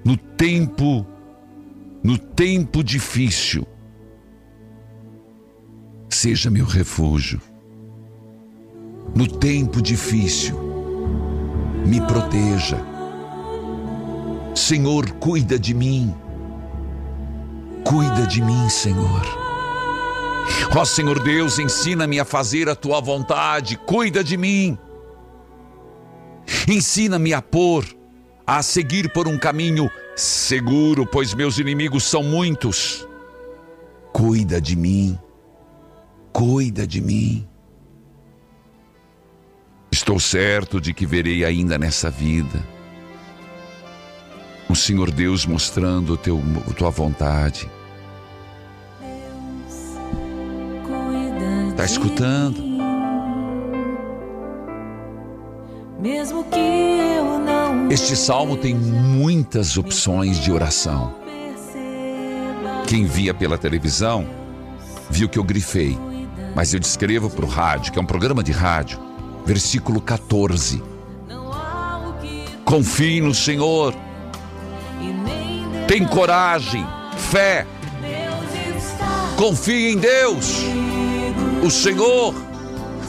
[0.03, 1.07] no tempo,
[2.03, 3.67] no tempo difícil,
[6.09, 7.43] seja meu refúgio.
[9.15, 10.59] No tempo difícil,
[11.85, 12.98] me proteja.
[14.59, 16.12] Senhor, cuida de mim.
[17.85, 19.23] Cuida de mim, Senhor.
[20.77, 24.77] Ó Senhor Deus, ensina-me a fazer a tua vontade, cuida de mim.
[26.66, 27.85] Ensina-me a pôr,
[28.44, 33.07] a seguir por um caminho seguro, pois meus inimigos são muitos.
[34.12, 35.16] Cuida de mim,
[36.33, 37.47] cuida de mim.
[39.92, 42.78] Estou certo de que verei ainda nessa vida
[44.69, 47.69] o Senhor Deus mostrando teu, a tua vontade
[51.79, 52.61] Está escutando?
[56.01, 61.15] Mesmo que eu não Este salmo tem muitas opções de oração.
[62.89, 64.27] Quem via pela televisão
[65.09, 65.97] viu que eu grifei,
[66.53, 68.99] mas eu descrevo para o rádio, que é um programa de rádio,
[69.47, 70.83] versículo 14.
[72.65, 73.95] Confie no Senhor,
[75.87, 76.87] tem coragem,
[77.31, 77.67] fé,
[79.37, 80.63] confie em Deus
[81.63, 82.35] o Senhor.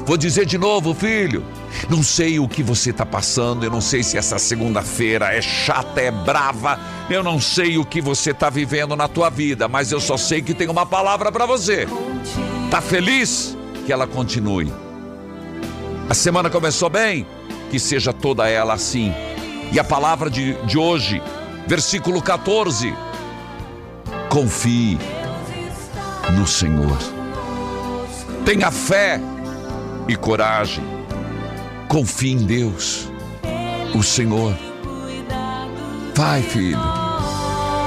[0.05, 1.45] Vou dizer de novo, filho.
[1.89, 6.01] Não sei o que você está passando, eu não sei se essa segunda-feira é chata,
[6.01, 9.99] é brava, eu não sei o que você está vivendo na tua vida, mas eu
[9.99, 11.87] só sei que tem uma palavra para você.
[12.71, 13.55] Tá feliz?
[13.85, 14.71] Que ela continue.
[16.09, 17.25] A semana começou bem?
[17.69, 19.13] Que seja toda ela assim.
[19.71, 21.21] E a palavra de, de hoje,
[21.69, 22.91] versículo 14:
[24.27, 24.97] confie
[26.35, 26.97] no Senhor.
[28.43, 29.21] Tenha fé
[30.07, 30.83] e coragem.
[31.87, 33.07] Confie em Deus,
[33.93, 34.55] o Senhor.
[36.15, 36.79] Vai, filho.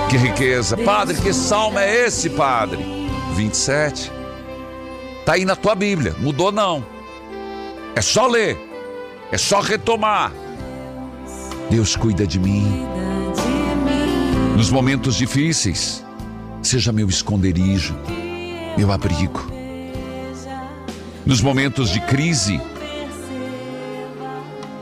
[0.08, 0.76] Que riqueza.
[0.76, 2.84] Padre, que salmo é esse, Padre?
[3.34, 4.12] 27.
[5.20, 6.14] Está aí na tua Bíblia.
[6.18, 6.84] Mudou não.
[7.96, 8.56] É só ler.
[9.32, 10.32] É só retomar.
[11.70, 12.91] Deus cuida de mim.
[14.62, 16.04] Nos momentos difíceis,
[16.62, 17.96] seja meu esconderijo,
[18.78, 19.50] meu abrigo
[21.26, 22.60] nos momentos de crise.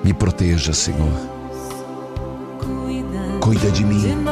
[0.05, 1.09] Me proteja, Senhor.
[3.41, 4.23] Cuida de mim.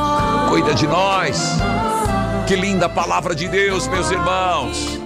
[0.50, 1.56] Cuida de nós.
[2.46, 4.98] Que linda palavra de Deus, meus irmãos.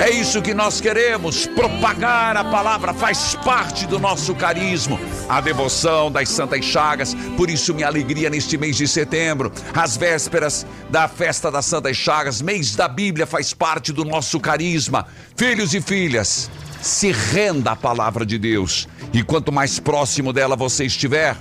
[0.00, 6.10] É isso que nós queremos, propagar a palavra, faz parte do nosso carisma, a devoção
[6.10, 7.14] das Santas Chagas.
[7.36, 12.40] Por isso, minha alegria neste mês de setembro, às vésperas da festa das Santas Chagas,
[12.40, 15.06] mês da Bíblia, faz parte do nosso carisma.
[15.36, 20.86] Filhos e filhas, se renda à palavra de Deus, e quanto mais próximo dela você
[20.86, 21.36] estiver,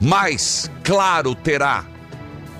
[0.00, 1.84] mais claro terá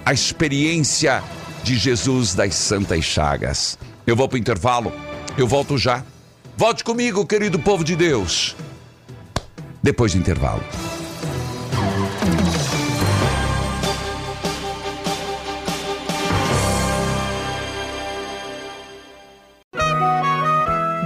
[0.04, 1.24] a experiência
[1.62, 3.78] de Jesus das Santas Chagas.
[4.06, 4.92] Eu vou para o intervalo.
[5.36, 6.04] Eu volto já.
[6.56, 8.54] Volte comigo, querido povo de Deus.
[9.82, 10.62] Depois do intervalo.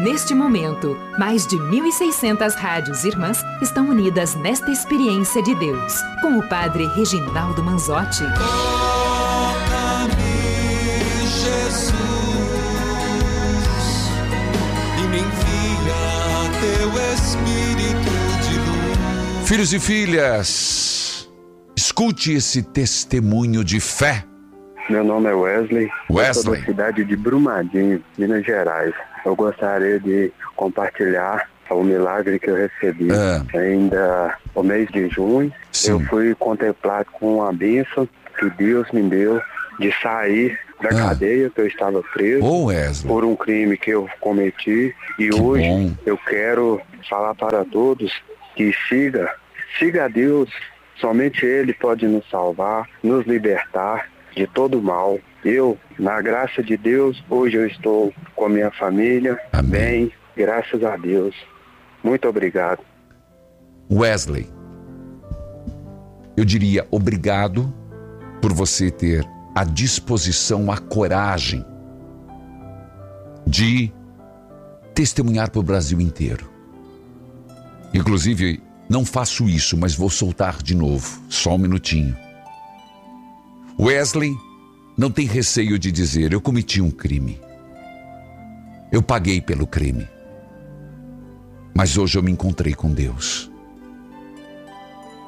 [0.03, 6.49] Neste momento, mais de 1.600 rádios irmãs estão unidas nesta experiência de Deus, com o
[6.49, 8.25] Padre Reginaldo Manzotti.
[19.49, 21.31] Filhos e filhas,
[21.75, 24.23] escute esse testemunho de fé
[24.91, 25.89] Meu nome é Wesley.
[26.11, 26.29] Wesley.
[26.29, 28.93] Eu sou da cidade de Brumadinho, Minas Gerais.
[29.25, 33.59] Eu gostaria de compartilhar o milagre que eu recebi É.
[33.59, 35.53] ainda no mês de junho.
[35.73, 35.93] Sim.
[35.93, 38.07] Eu fui contemplado com a bênção
[38.39, 39.41] que Deus me deu
[39.79, 41.09] de sair da Ah.
[41.09, 45.67] cadeia que eu estava preso Wesley, por um crime que eu cometi e Que hoje
[45.69, 45.95] bom.
[46.07, 48.13] eu quero falar para todos
[48.59, 49.33] que siga,
[49.79, 50.51] siga a Deus.
[50.97, 55.21] Somente Ele pode nos salvar, nos libertar de todo mal.
[55.45, 59.71] Eu, na graça de Deus, hoje eu estou com a minha família, Amém.
[59.71, 61.37] bem, graças a Deus.
[62.03, 62.81] Muito obrigado.
[63.91, 64.49] Wesley,
[66.37, 67.73] eu diria obrigado
[68.43, 71.65] por você ter a disposição, a coragem
[73.47, 73.93] de
[74.95, 76.58] testemunhar para o Brasil inteiro.
[77.93, 82.17] Inclusive, não faço isso, mas vou soltar de novo, só um minutinho.
[83.79, 84.35] Wesley
[84.97, 87.41] não tem receio de dizer: eu cometi um crime.
[88.91, 90.09] Eu paguei pelo crime.
[91.75, 93.51] Mas hoje eu me encontrei com Deus.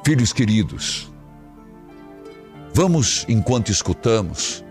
[0.04, 1.12] Filhos queridos,
[2.74, 4.64] vamos, enquanto escutamos,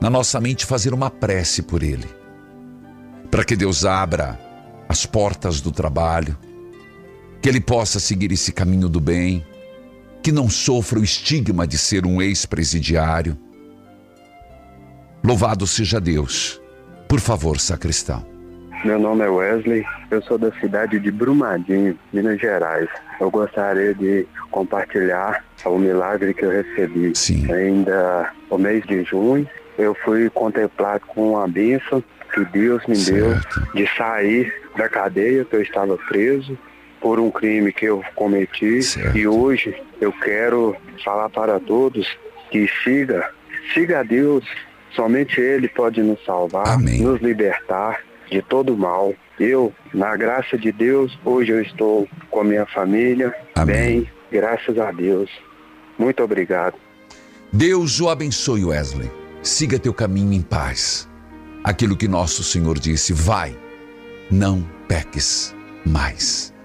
[0.00, 2.06] na nossa mente fazer uma prece por Ele,
[3.30, 4.38] para que Deus abra
[4.88, 6.38] as portas do trabalho,
[7.46, 9.46] que Ele possa seguir esse caminho do bem,
[10.20, 13.38] que não sofra o estigma de ser um ex-presidiário.
[15.22, 16.60] Louvado seja Deus.
[17.08, 18.26] Por favor, sacristão.
[18.84, 22.88] Meu nome é Wesley, eu sou da cidade de Brumadinho, Minas Gerais.
[23.20, 27.48] Eu gostaria de compartilhar o milagre que eu recebi Sim.
[27.52, 29.48] ainda no mês de junho.
[29.78, 32.02] Eu fui contemplado com a bênção
[32.34, 33.68] que Deus me deu Certo.
[33.72, 36.58] de sair da cadeia que eu estava preso
[37.00, 38.82] por um crime que eu cometi.
[38.82, 39.16] Certo.
[39.16, 42.06] E hoje eu quero falar para todos
[42.50, 43.30] que siga,
[43.74, 44.44] siga a Deus.
[44.94, 47.02] Somente Ele pode nos salvar, Amém.
[47.02, 49.14] nos libertar de todo mal.
[49.38, 53.76] Eu, na graça de Deus, hoje eu estou com a minha família, Amém.
[53.76, 55.30] bem, graças a Deus.
[55.98, 56.74] Muito obrigado.
[57.52, 59.10] Deus o abençoe, Wesley.
[59.42, 61.08] Siga teu caminho em paz.
[61.62, 63.56] Aquilo que nosso Senhor disse: vai,
[64.30, 65.54] não peques
[65.84, 66.55] mais.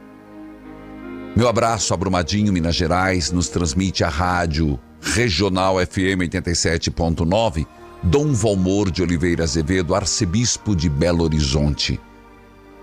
[1.36, 7.66] Meu abraço a Brumadinho, Minas Gerais, nos transmite a rádio Regional FM 87.9,
[8.04, 12.00] Dom Valmor de Oliveira Azevedo, arcebispo de Belo Horizonte.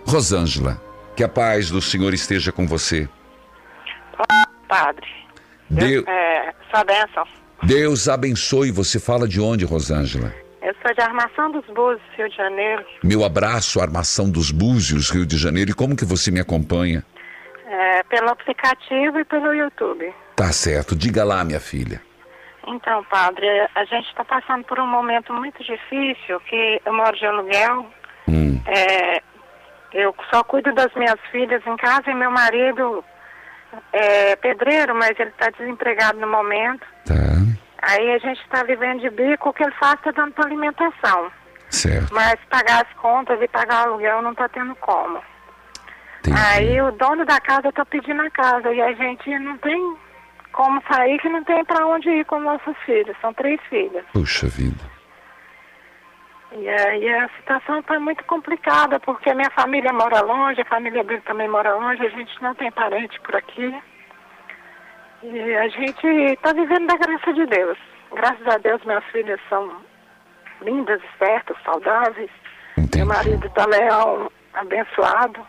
[0.07, 0.81] Rosângela,
[1.15, 3.09] que a paz do Senhor esteja com você.
[4.69, 5.07] Padre.
[5.71, 7.25] Deu- É, sua bênção.
[7.63, 8.71] Deus abençoe.
[8.71, 10.33] Você fala de onde, Rosângela?
[10.63, 12.85] Eu sou de Armação dos Búzios, Rio de Janeiro.
[13.03, 15.71] Meu abraço, Armação dos Búzios, Rio de Janeiro.
[15.71, 17.05] E como que você me acompanha?
[17.81, 20.13] É, pelo aplicativo e pelo YouTube.
[20.35, 20.97] Tá certo.
[20.97, 22.03] Diga lá, minha filha.
[22.67, 27.25] Então, padre, a gente está passando por um momento muito difícil, que eu moro de
[27.25, 27.87] aluguel.
[28.29, 29.23] Hum, É,
[29.93, 33.05] eu só cuido das minhas filhas em casa e meu marido
[33.93, 36.85] é pedreiro, mas ele está desempregado no momento.
[37.07, 37.15] tá.
[37.81, 41.31] Aí a gente está vivendo de bico, o que ele faz está dando para alimentação.
[41.71, 42.13] Certo.
[42.13, 45.23] Mas pagar as contas e pagar o aluguel não está tendo como.
[46.29, 46.41] Entendi.
[46.47, 49.97] Aí o dono da casa tá pedindo a casa e a gente não tem
[50.53, 53.17] como sair, que não tem para onde ir com nossos filhos.
[53.21, 54.05] São três filhas.
[54.13, 54.99] Puxa vida.
[56.53, 61.21] E aí a situação tá muito complicada, porque minha família mora longe, a família dele
[61.27, 63.75] também mora longe, a gente não tem parente por aqui.
[65.23, 67.79] E a gente está vivendo da graça de Deus.
[68.13, 69.71] Graças a Deus minhas filhas são
[70.63, 72.31] lindas, espertas, saudáveis.
[72.79, 72.99] Entendi.
[72.99, 75.47] Meu marido tá leão, abençoado.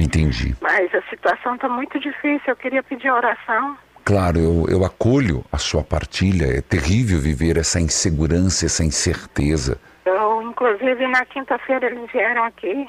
[0.00, 0.56] Entendi.
[0.60, 2.42] Mas a situação está muito difícil.
[2.46, 3.76] Eu queria pedir oração.
[4.04, 6.46] Claro, eu, eu acolho a sua partilha.
[6.46, 9.78] É terrível viver essa insegurança, essa incerteza.
[10.06, 12.88] Eu, inclusive, na quinta-feira eles vieram aqui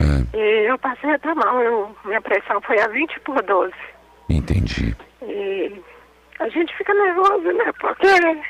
[0.00, 1.60] É, e eu passei até mal.
[1.60, 3.72] Eu, minha pressão foi a 20 por 12.
[4.30, 4.96] entendi.
[5.22, 5.82] E
[6.40, 7.72] a gente fica nervoso, né?
[7.78, 8.40] Porque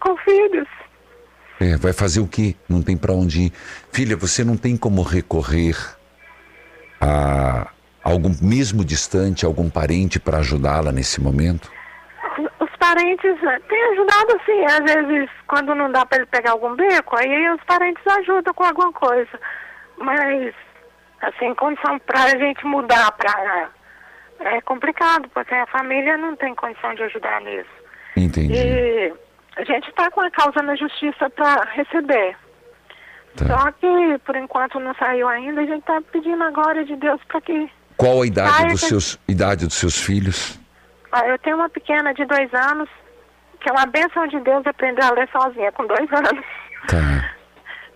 [0.00, 0.68] com filhos.
[1.60, 2.56] É, vai fazer o quê?
[2.68, 3.52] Não tem pra onde ir.
[3.92, 5.76] Filha, você não tem como recorrer
[7.02, 7.66] a
[8.02, 11.70] algum, mesmo distante, algum parente para ajudá-la nesse momento?
[12.60, 13.38] Os parentes
[13.68, 14.64] têm ajudado, sim.
[14.64, 18.64] Às vezes, quando não dá para ele pegar algum beco, aí os parentes ajudam com
[18.64, 19.40] alguma coisa.
[19.98, 20.54] Mas,
[21.20, 23.68] assim, condição para a gente mudar para.
[24.40, 27.70] É complicado, porque a família não tem condição de ajudar nisso.
[28.16, 28.54] Entendi.
[28.54, 29.12] E
[29.56, 32.36] a gente está com a causa na justiça para receber.
[33.36, 33.46] Tá.
[33.46, 35.60] Só que, por enquanto, não saiu ainda.
[35.62, 37.70] A gente está pedindo agora de Deus para que.
[37.96, 40.58] Qual a idade Ah, dos eu- seus idade dos seus filhos?
[41.12, 42.88] Ah, eu tenho uma pequena de dois anos
[43.60, 46.44] que é uma benção de Deus aprender a ler sozinha com dois anos.
[46.88, 47.30] Tá,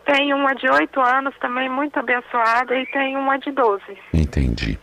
[0.04, 3.82] Tem uma de oito anos também muito abençoada e tem uma de 12.
[4.14, 4.78] entendi.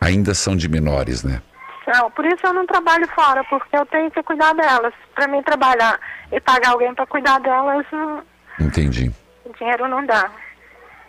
[0.00, 1.42] Ainda são de menores, né?
[1.86, 4.94] Não, por isso eu não trabalho fora, porque eu tenho que cuidar delas.
[5.14, 5.98] Para mim trabalhar
[6.30, 7.84] e pagar alguém para cuidar delas,
[8.60, 9.10] Entendi.
[9.58, 10.30] Dinheiro não dá.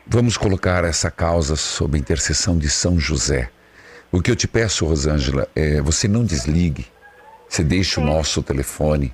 [0.05, 3.49] Vamos colocar essa causa sob intercessão de São José.
[4.11, 6.87] O que eu te peço, Rosângela, é você não desligue.
[7.47, 9.13] Você deixe o nosso telefone,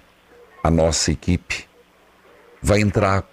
[0.64, 1.68] a nossa equipe
[2.62, 3.24] vai entrar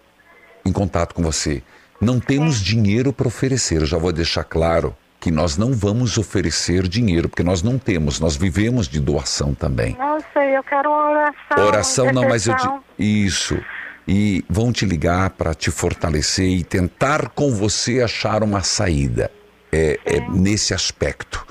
[0.65, 1.63] em contato com você.
[2.01, 6.87] Não temos dinheiro para oferecer, eu já vou deixar claro que nós não vamos oferecer
[6.87, 9.97] dinheiro, porque nós não temos, nós vivemos de doação também.
[9.99, 11.67] Não sei, eu quero uma oração.
[11.67, 12.55] Oração não, mas eu.
[12.99, 13.59] Isso.
[14.07, 19.31] E vão te ligar para te fortalecer e tentar com você achar uma saída.
[19.73, 21.45] É, é nesse aspecto.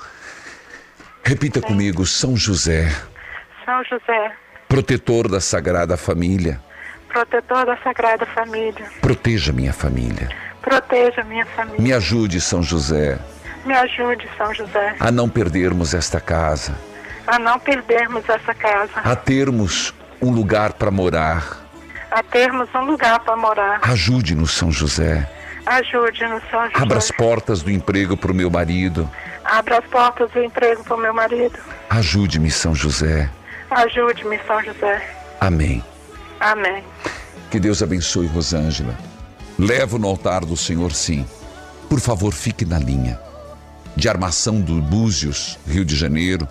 [1.22, 2.90] Repita comigo, São José,
[3.64, 4.32] São José,
[4.68, 6.60] protetor da Sagrada Família,
[7.08, 10.28] protetor da Sagrada Família, proteja minha família.
[10.62, 11.80] proteja minha família.
[11.80, 13.18] Me ajude, São José,
[13.64, 16.74] Me ajude, São José, a não perdermos esta casa,
[17.26, 21.63] a não perdermos essa casa, a termos um lugar para morar.
[22.14, 23.80] A termos um lugar para morar.
[23.82, 25.28] Ajude-nos, São José.
[25.66, 26.82] Ajude-nos, São José.
[26.82, 29.10] Abra as portas do emprego para o meu marido.
[29.44, 31.58] Abra as portas do emprego para o meu marido.
[31.90, 33.28] Ajude-me, São José.
[33.68, 35.02] Ajude-me, São José.
[35.40, 35.82] Amém.
[36.38, 36.84] Amém.
[37.50, 38.96] Que Deus abençoe Rosângela.
[39.58, 41.26] Levo no altar do Senhor, sim.
[41.88, 43.20] Por favor, fique na linha.
[43.96, 46.46] De Armação do Búzios, Rio de Janeiro.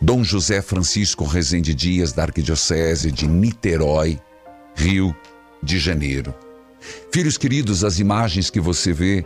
[0.00, 4.20] Dom José Francisco Rezende Dias, da Arquidiocese de Niterói,
[4.74, 5.14] Rio
[5.62, 6.34] de Janeiro.
[7.12, 9.24] Filhos queridos, as imagens que você vê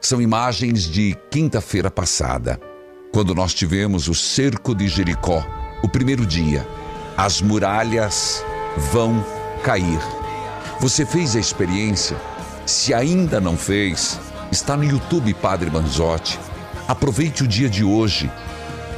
[0.00, 2.60] são imagens de quinta-feira passada,
[3.12, 5.44] quando nós tivemos o cerco de Jericó,
[5.82, 6.66] o primeiro dia.
[7.16, 8.44] As muralhas
[8.92, 9.24] vão
[9.62, 9.98] cair.
[10.80, 12.16] Você fez a experiência?
[12.64, 14.20] Se ainda não fez,
[14.52, 16.38] está no YouTube Padre Manzotti.
[16.86, 18.30] Aproveite o dia de hoje.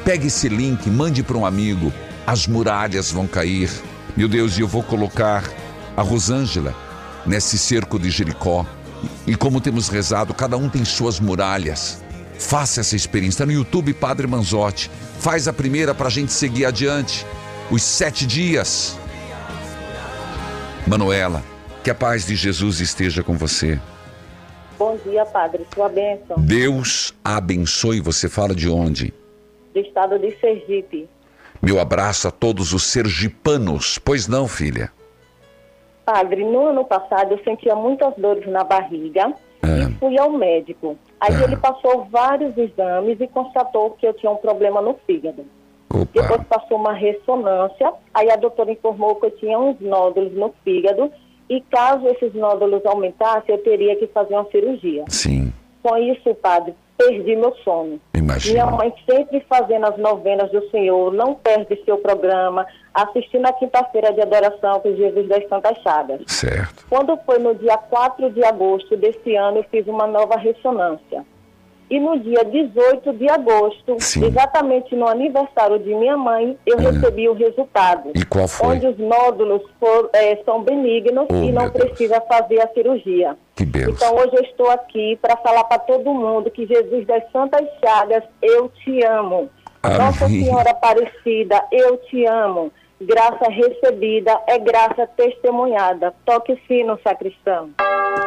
[0.04, 1.92] Pegue esse link, mande para um amigo.
[2.26, 3.70] As muralhas vão cair.
[4.16, 5.44] Meu Deus, e eu vou colocar
[5.96, 6.74] a Rosângela
[7.24, 8.66] nesse cerco de Jericó.
[9.26, 12.02] E como temos rezado, cada um tem suas muralhas.
[12.38, 13.36] Faça essa experiência.
[13.36, 14.90] Está no YouTube Padre Manzotti.
[15.18, 17.26] Faz a primeira para a gente seguir adiante.
[17.70, 18.98] Os sete dias.
[20.86, 21.42] Manuela,
[21.84, 23.78] que a paz de Jesus esteja com você.
[24.78, 25.66] Bom dia, Padre.
[25.74, 26.36] Sua bênção.
[26.38, 28.00] Deus abençoe.
[28.00, 29.12] Você fala de onde?
[29.74, 31.08] Do estado de Sergipe.
[31.62, 33.98] Meu abraço a todos os sergipanos.
[33.98, 34.90] Pois não, filha?
[36.04, 39.32] Padre, no ano passado eu sentia muitas dores na barriga
[39.62, 39.84] É.
[39.88, 40.96] e fui ao médico.
[41.20, 41.44] Aí Ah.
[41.44, 45.44] ele passou vários exames e constatou que eu tinha um problema no fígado.
[46.12, 50.54] Depois Opa, passou uma ressonância, aí a doutora informou que eu tinha uns nódulos no
[50.64, 51.12] fígado
[51.48, 55.04] e caso esses nódulos aumentassem, eu teria que fazer uma cirurgia.
[55.08, 55.52] sim,
[55.82, 57.98] Com isso, padre, perdi meu sono.
[58.14, 58.70] Minha imagino.
[58.72, 64.20] mãe sempre fazendo as novenas do Senhor, não perde seu programa, assistindo a quinta-feira de
[64.20, 66.20] adoração com Jesus das Santas Chagas.
[66.26, 66.86] Certo.
[66.90, 71.24] Quando foi no dia 4 de agosto desse ano, eu fiz uma nova ressonância.
[71.90, 74.24] E no dia 18 de agosto, Sim.
[74.26, 76.82] exatamente no aniversário de minha mãe, eu É.
[76.82, 78.12] recebi o resultado.
[78.14, 78.76] E qual foi?
[78.76, 81.84] Onde os nódulos for- eh, são benignos Oh, e não meu Deus.
[81.90, 83.36] precisa fazer a cirurgia.
[83.56, 83.90] Que benção.
[83.92, 88.22] Então hoje eu estou aqui para falar para todo mundo que Jesus das Santas Chagas,
[88.40, 89.50] eu te amo.
[89.82, 89.98] Amém.
[89.98, 92.70] Nossa Senhora Aparecida, eu te amo.
[93.02, 96.12] Graça recebida é graça testemunhada.
[96.26, 97.70] Toque o sino, sacristão.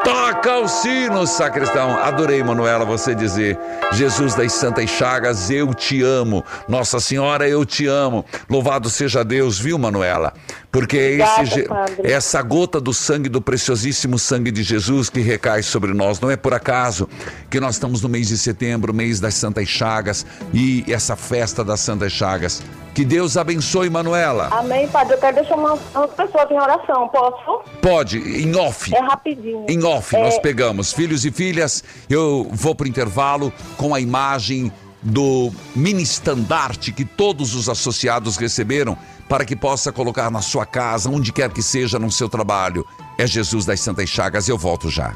[0.04, 1.92] Toca o sino, sacristão.
[2.00, 3.56] Adorei, Manuela, você dizer:
[3.92, 6.44] Jesus das Santas Chagas, eu te amo.
[6.68, 8.26] Nossa Senhora, eu te amo.
[8.50, 10.34] Louvado seja Deus, viu, Manuela?
[10.74, 15.62] Porque é esse, Obrigada, essa gota do sangue, do preciosíssimo sangue de Jesus que recai
[15.62, 16.20] sobre nós.
[16.20, 17.08] Não é por acaso
[17.48, 21.80] que nós estamos no mês de setembro, mês das Santas Chagas, e essa festa das
[21.80, 22.64] Santas Chagas.
[22.96, 24.50] Que Deus abençoe, Manuela.
[24.52, 25.14] Amém, Padre.
[25.14, 27.64] Eu quero deixar uma, uma pessoa em oração, posso?
[27.80, 28.96] Pode, em off.
[28.96, 29.66] É rapidinho.
[29.70, 30.92] Em off, É, nós pegamos.
[30.92, 34.72] Filhos e filhas, eu vou para o intervalo com a imagem
[35.04, 38.98] do mini estandarte que todos os associados receberam
[39.28, 42.86] para que possa colocar na sua casa, onde quer que seja, no seu trabalho.
[43.18, 44.48] É Jesus das Santas Chagas.
[44.48, 45.14] Eu volto já.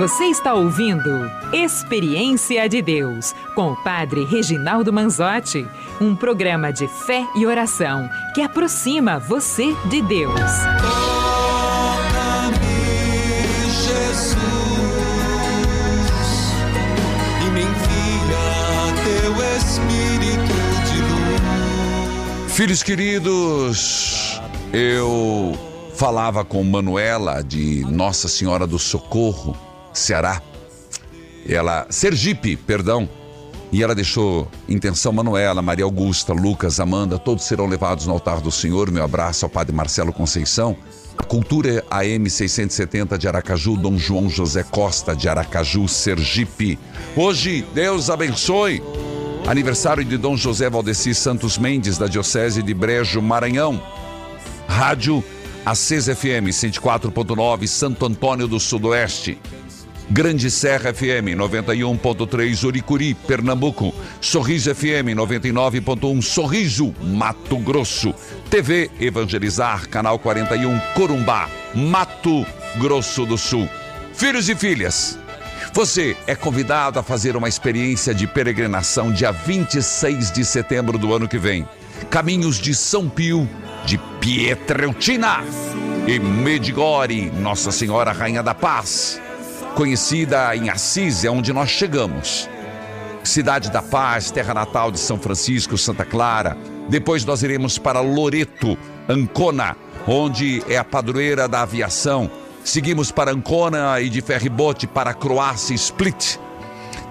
[0.00, 5.68] Você está ouvindo Experiência de Deus com o Padre Reginaldo Manzotti,
[6.00, 10.40] um programa de fé e oração que aproxima você de Deus.
[22.60, 24.38] Filhos queridos,
[24.70, 25.58] eu
[25.94, 29.56] falava com Manuela de Nossa Senhora do Socorro,
[29.94, 30.42] Ceará.
[31.48, 33.08] Ela, Sergipe, perdão.
[33.72, 38.50] E ela deixou intenção Manuela, Maria Augusta, Lucas, Amanda, todos serão levados no altar do
[38.50, 38.90] Senhor.
[38.90, 40.76] Meu abraço ao Padre Marcelo Conceição.
[41.16, 46.78] A Cultura AM 670 de Aracaju, Dom João José Costa de Aracaju, Sergipe.
[47.16, 48.82] Hoje, Deus abençoe.
[49.50, 53.82] Aniversário de Dom José Valdeci Santos Mendes, da Diocese de Brejo, Maranhão.
[54.68, 55.24] Rádio
[55.66, 59.40] Acesa FM 104.9, Santo Antônio do Sudoeste.
[60.08, 63.92] Grande Serra FM 91.3 Uricuri, Pernambuco.
[64.20, 68.14] Sorriso FM 99.1 Sorriso, Mato Grosso.
[68.48, 72.46] TV Evangelizar, canal 41 Corumbá, Mato
[72.78, 73.68] Grosso do Sul.
[74.14, 75.18] Filhos e filhas,
[75.72, 81.28] você é convidado a fazer uma experiência de peregrinação dia 26 de setembro do ano
[81.28, 81.68] que vem.
[82.10, 83.48] Caminhos de São Pio,
[83.84, 85.44] de Pietreutina
[86.06, 89.20] e Medigore, Nossa Senhora Rainha da Paz
[89.74, 92.48] conhecida em Assis, é onde nós chegamos.
[93.22, 96.56] Cidade da Paz, terra natal de São Francisco, Santa Clara.
[96.88, 98.76] Depois nós iremos para Loreto,
[99.08, 102.30] Ancona, onde é a padroeira da aviação.
[102.64, 106.38] Seguimos para Ancona e de ferribote para Croácia, Split.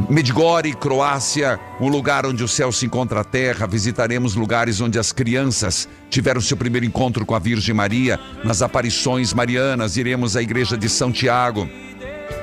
[0.09, 3.67] Medjugorje, Croácia, um lugar onde o céu se encontra a terra.
[3.67, 9.33] Visitaremos lugares onde as crianças tiveram seu primeiro encontro com a Virgem Maria, nas aparições
[9.33, 9.97] marianas.
[9.97, 11.67] Iremos à igreja de São Tiago.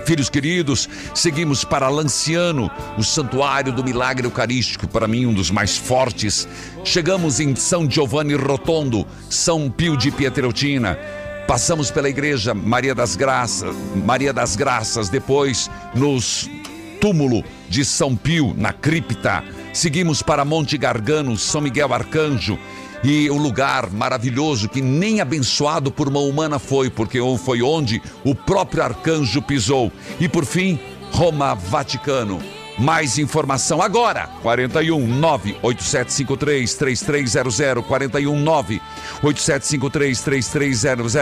[0.05, 5.77] Filhos queridos, seguimos para Lanciano, o santuário do milagre eucarístico, para mim um dos mais
[5.77, 6.47] fortes.
[6.85, 10.99] Chegamos em São Giovanni Rotondo, São Pio de Pietreutina.
[11.47, 13.75] Passamos pela igreja Maria das Graças,
[14.05, 16.51] Maria das Graças, depois nos
[17.01, 19.45] túmulo de São Pio, na cripta.
[19.73, 22.59] Seguimos para Monte Gargano, São Miguel Arcanjo,
[23.05, 28.35] e o lugar maravilhoso que nem abençoado por uma humana foi, porque foi onde o
[28.35, 29.93] próprio arcanjo pisou.
[30.19, 30.81] E por fim,
[31.13, 32.56] Roma, Vaticano.
[32.79, 34.29] Mais informação agora.
[34.43, 41.17] 41 98753 3300 41 98753 3300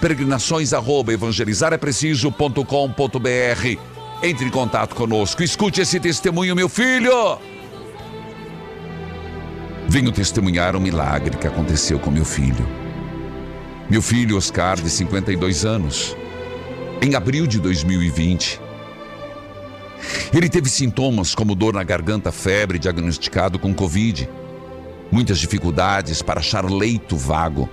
[0.00, 3.78] peregrinações arroba evangelizarepreciso.com.br
[4.22, 5.42] Entre em contato conosco.
[5.42, 7.38] Escute esse testemunho, meu filho.
[9.86, 12.66] Venho testemunhar um milagre que aconteceu com meu filho.
[13.90, 16.16] Meu filho Oscar, de 52 anos,
[17.02, 18.63] em abril de 2020.
[20.32, 24.28] Ele teve sintomas como dor na garganta, febre, diagnosticado com Covid.
[25.10, 27.68] Muitas dificuldades para achar leito vago,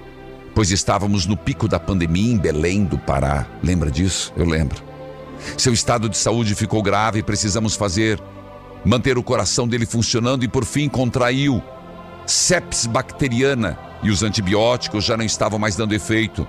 [0.53, 3.47] pois estávamos no pico da pandemia em Belém do Pará.
[3.63, 4.33] Lembra disso?
[4.35, 4.83] Eu lembro.
[5.57, 8.21] Seu estado de saúde ficou grave e precisamos fazer
[8.85, 11.61] manter o coração dele funcionando e por fim contraiu
[12.25, 16.47] sepsis bacteriana e os antibióticos já não estavam mais dando efeito.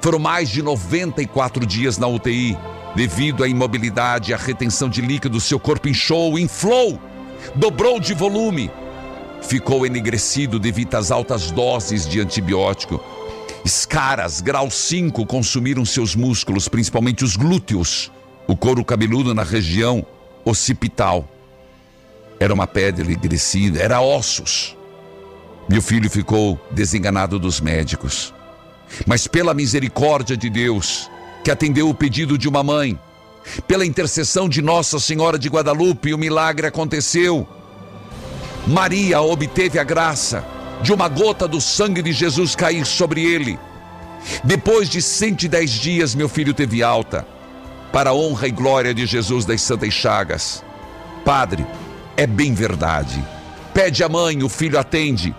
[0.00, 2.56] Foram mais de 94 dias na UTI.
[2.94, 7.00] Devido à imobilidade e à retenção de líquido, seu corpo inchou, inflou,
[7.54, 8.70] dobrou de volume.
[9.42, 13.02] Ficou enegrecido devido às altas doses de antibiótico.
[13.64, 18.10] Escaras, grau 5, consumiram seus músculos, principalmente os glúteos,
[18.46, 20.04] o couro cabeludo na região
[20.44, 21.28] occipital.
[22.38, 24.76] Era uma pedra enegrecida, era ossos.
[25.68, 28.34] Meu filho ficou desenganado dos médicos.
[29.06, 31.08] Mas pela misericórdia de Deus,
[31.50, 32.96] que atendeu o pedido de uma mãe,
[33.66, 37.44] pela intercessão de Nossa Senhora de Guadalupe, o milagre aconteceu.
[38.68, 40.46] Maria obteve a graça
[40.80, 43.58] de uma gota do sangue de Jesus cair sobre ele.
[44.44, 47.26] Depois de 110 dias, meu filho teve alta,
[47.92, 50.62] para a honra e glória de Jesus das Santas Chagas.
[51.24, 51.66] Padre,
[52.16, 53.20] é bem verdade.
[53.74, 55.34] Pede a mãe, o filho atende.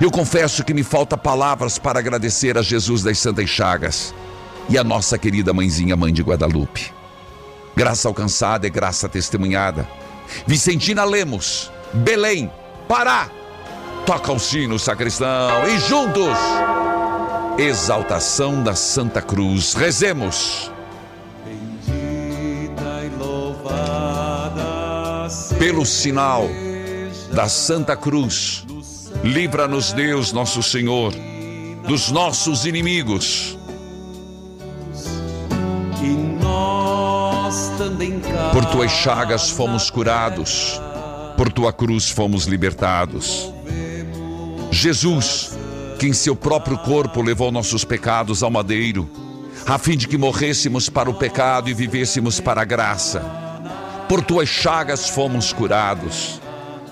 [0.00, 4.12] Eu confesso que me falta palavras para agradecer a Jesus das Santas Chagas
[4.72, 6.90] e a nossa querida mãezinha Mãe de Guadalupe.
[7.76, 9.86] Graça alcançada é graça testemunhada.
[10.46, 12.50] Vicentina Lemos, Belém,
[12.88, 13.28] Pará.
[14.06, 16.38] Toca o sino, sacristão, e juntos,
[17.58, 19.74] exaltação da Santa Cruz.
[19.74, 20.72] Rezemos.
[25.58, 26.48] Pelo sinal
[27.30, 28.64] da Santa Cruz
[29.22, 31.14] Livra-nos, Deus, nosso Senhor,
[31.86, 33.56] dos nossos inimigos.
[38.52, 40.80] Por tuas chagas fomos curados,
[41.36, 43.52] por tua cruz fomos libertados.
[44.70, 45.56] Jesus,
[45.98, 49.08] que em seu próprio corpo levou nossos pecados ao madeiro,
[49.66, 53.20] a fim de que morrêssemos para o pecado e vivêssemos para a graça.
[54.08, 56.40] Por tuas chagas fomos curados.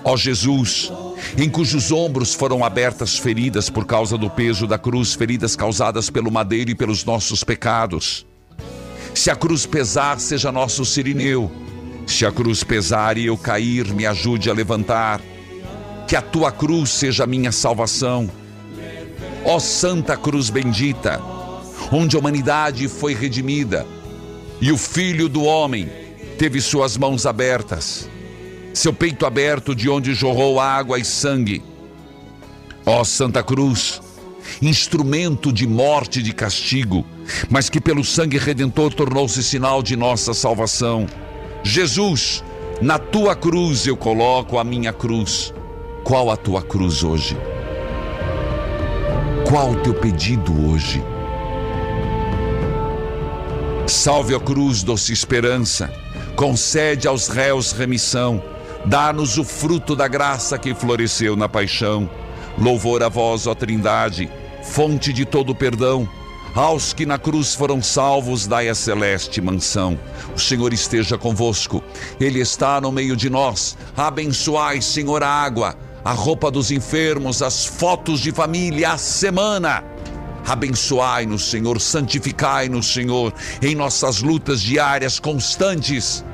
[0.05, 0.91] Ó Jesus,
[1.37, 6.31] em cujos ombros foram abertas feridas por causa do peso da cruz, feridas causadas pelo
[6.31, 8.25] madeiro e pelos nossos pecados.
[9.13, 11.51] Se a cruz pesar, seja nosso sirineu.
[12.07, 15.21] Se a cruz pesar e eu cair, me ajude a levantar.
[16.07, 18.29] Que a tua cruz seja a minha salvação.
[19.45, 21.21] Ó Santa Cruz bendita,
[21.91, 23.87] onde a humanidade foi redimida
[24.59, 25.89] e o Filho do Homem
[26.37, 28.07] teve suas mãos abertas
[28.73, 31.61] seu peito aberto de onde jorrou água e sangue.
[32.85, 34.01] Ó Santa Cruz,
[34.61, 37.05] instrumento de morte e de castigo,
[37.49, 41.05] mas que pelo sangue redentor tornou-se sinal de nossa salvação.
[41.63, 42.43] Jesus,
[42.81, 45.53] na tua cruz eu coloco a minha cruz.
[46.03, 47.37] Qual a tua cruz hoje?
[49.47, 51.03] Qual o teu pedido hoje?
[53.87, 55.91] Salve a cruz, doce esperança,
[56.35, 58.41] concede aos réus remissão
[58.85, 62.09] Dá-nos o fruto da graça que floresceu na paixão.
[62.57, 64.29] Louvor a vós, ó Trindade,
[64.63, 66.09] fonte de todo perdão.
[66.53, 69.97] Aos que na cruz foram salvos, dai a celeste mansão.
[70.35, 71.81] O Senhor esteja convosco,
[72.19, 73.77] Ele está no meio de nós.
[73.95, 79.81] Abençoai, Senhor, a água, a roupa dos enfermos, as fotos de família, a semana.
[80.45, 86.25] Abençoai-nos, Senhor, santificai-nos, Senhor, em nossas lutas diárias constantes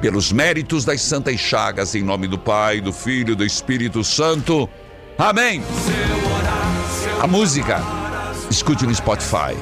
[0.00, 4.68] pelos méritos das santas chagas, em nome do Pai, do Filho e do Espírito Santo.
[5.18, 5.62] Amém.
[7.20, 8.01] A música,
[8.52, 9.56] escute no Spotify.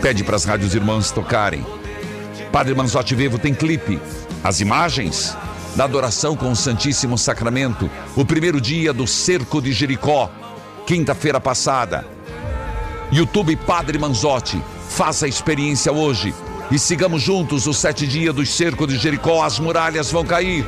[0.00, 1.66] Pede para as rádios irmãs tocarem.
[2.50, 4.00] Padre Manzotti Vivo tem clipe.
[4.42, 5.36] As imagens
[5.74, 7.90] da adoração com o Santíssimo Sacramento.
[8.16, 10.30] O primeiro dia do Cerco de Jericó,
[10.86, 12.06] quinta-feira passada.
[13.10, 14.62] YouTube Padre Manzotti.
[14.88, 16.34] Faça a experiência hoje
[16.70, 20.64] e sigamos juntos os sete dias do cerco de Jericó, as muralhas vão cair.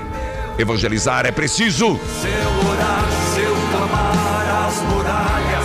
[0.58, 1.98] Evangelizar é preciso.
[2.20, 5.63] Seu orar, seu clamar, as muralhas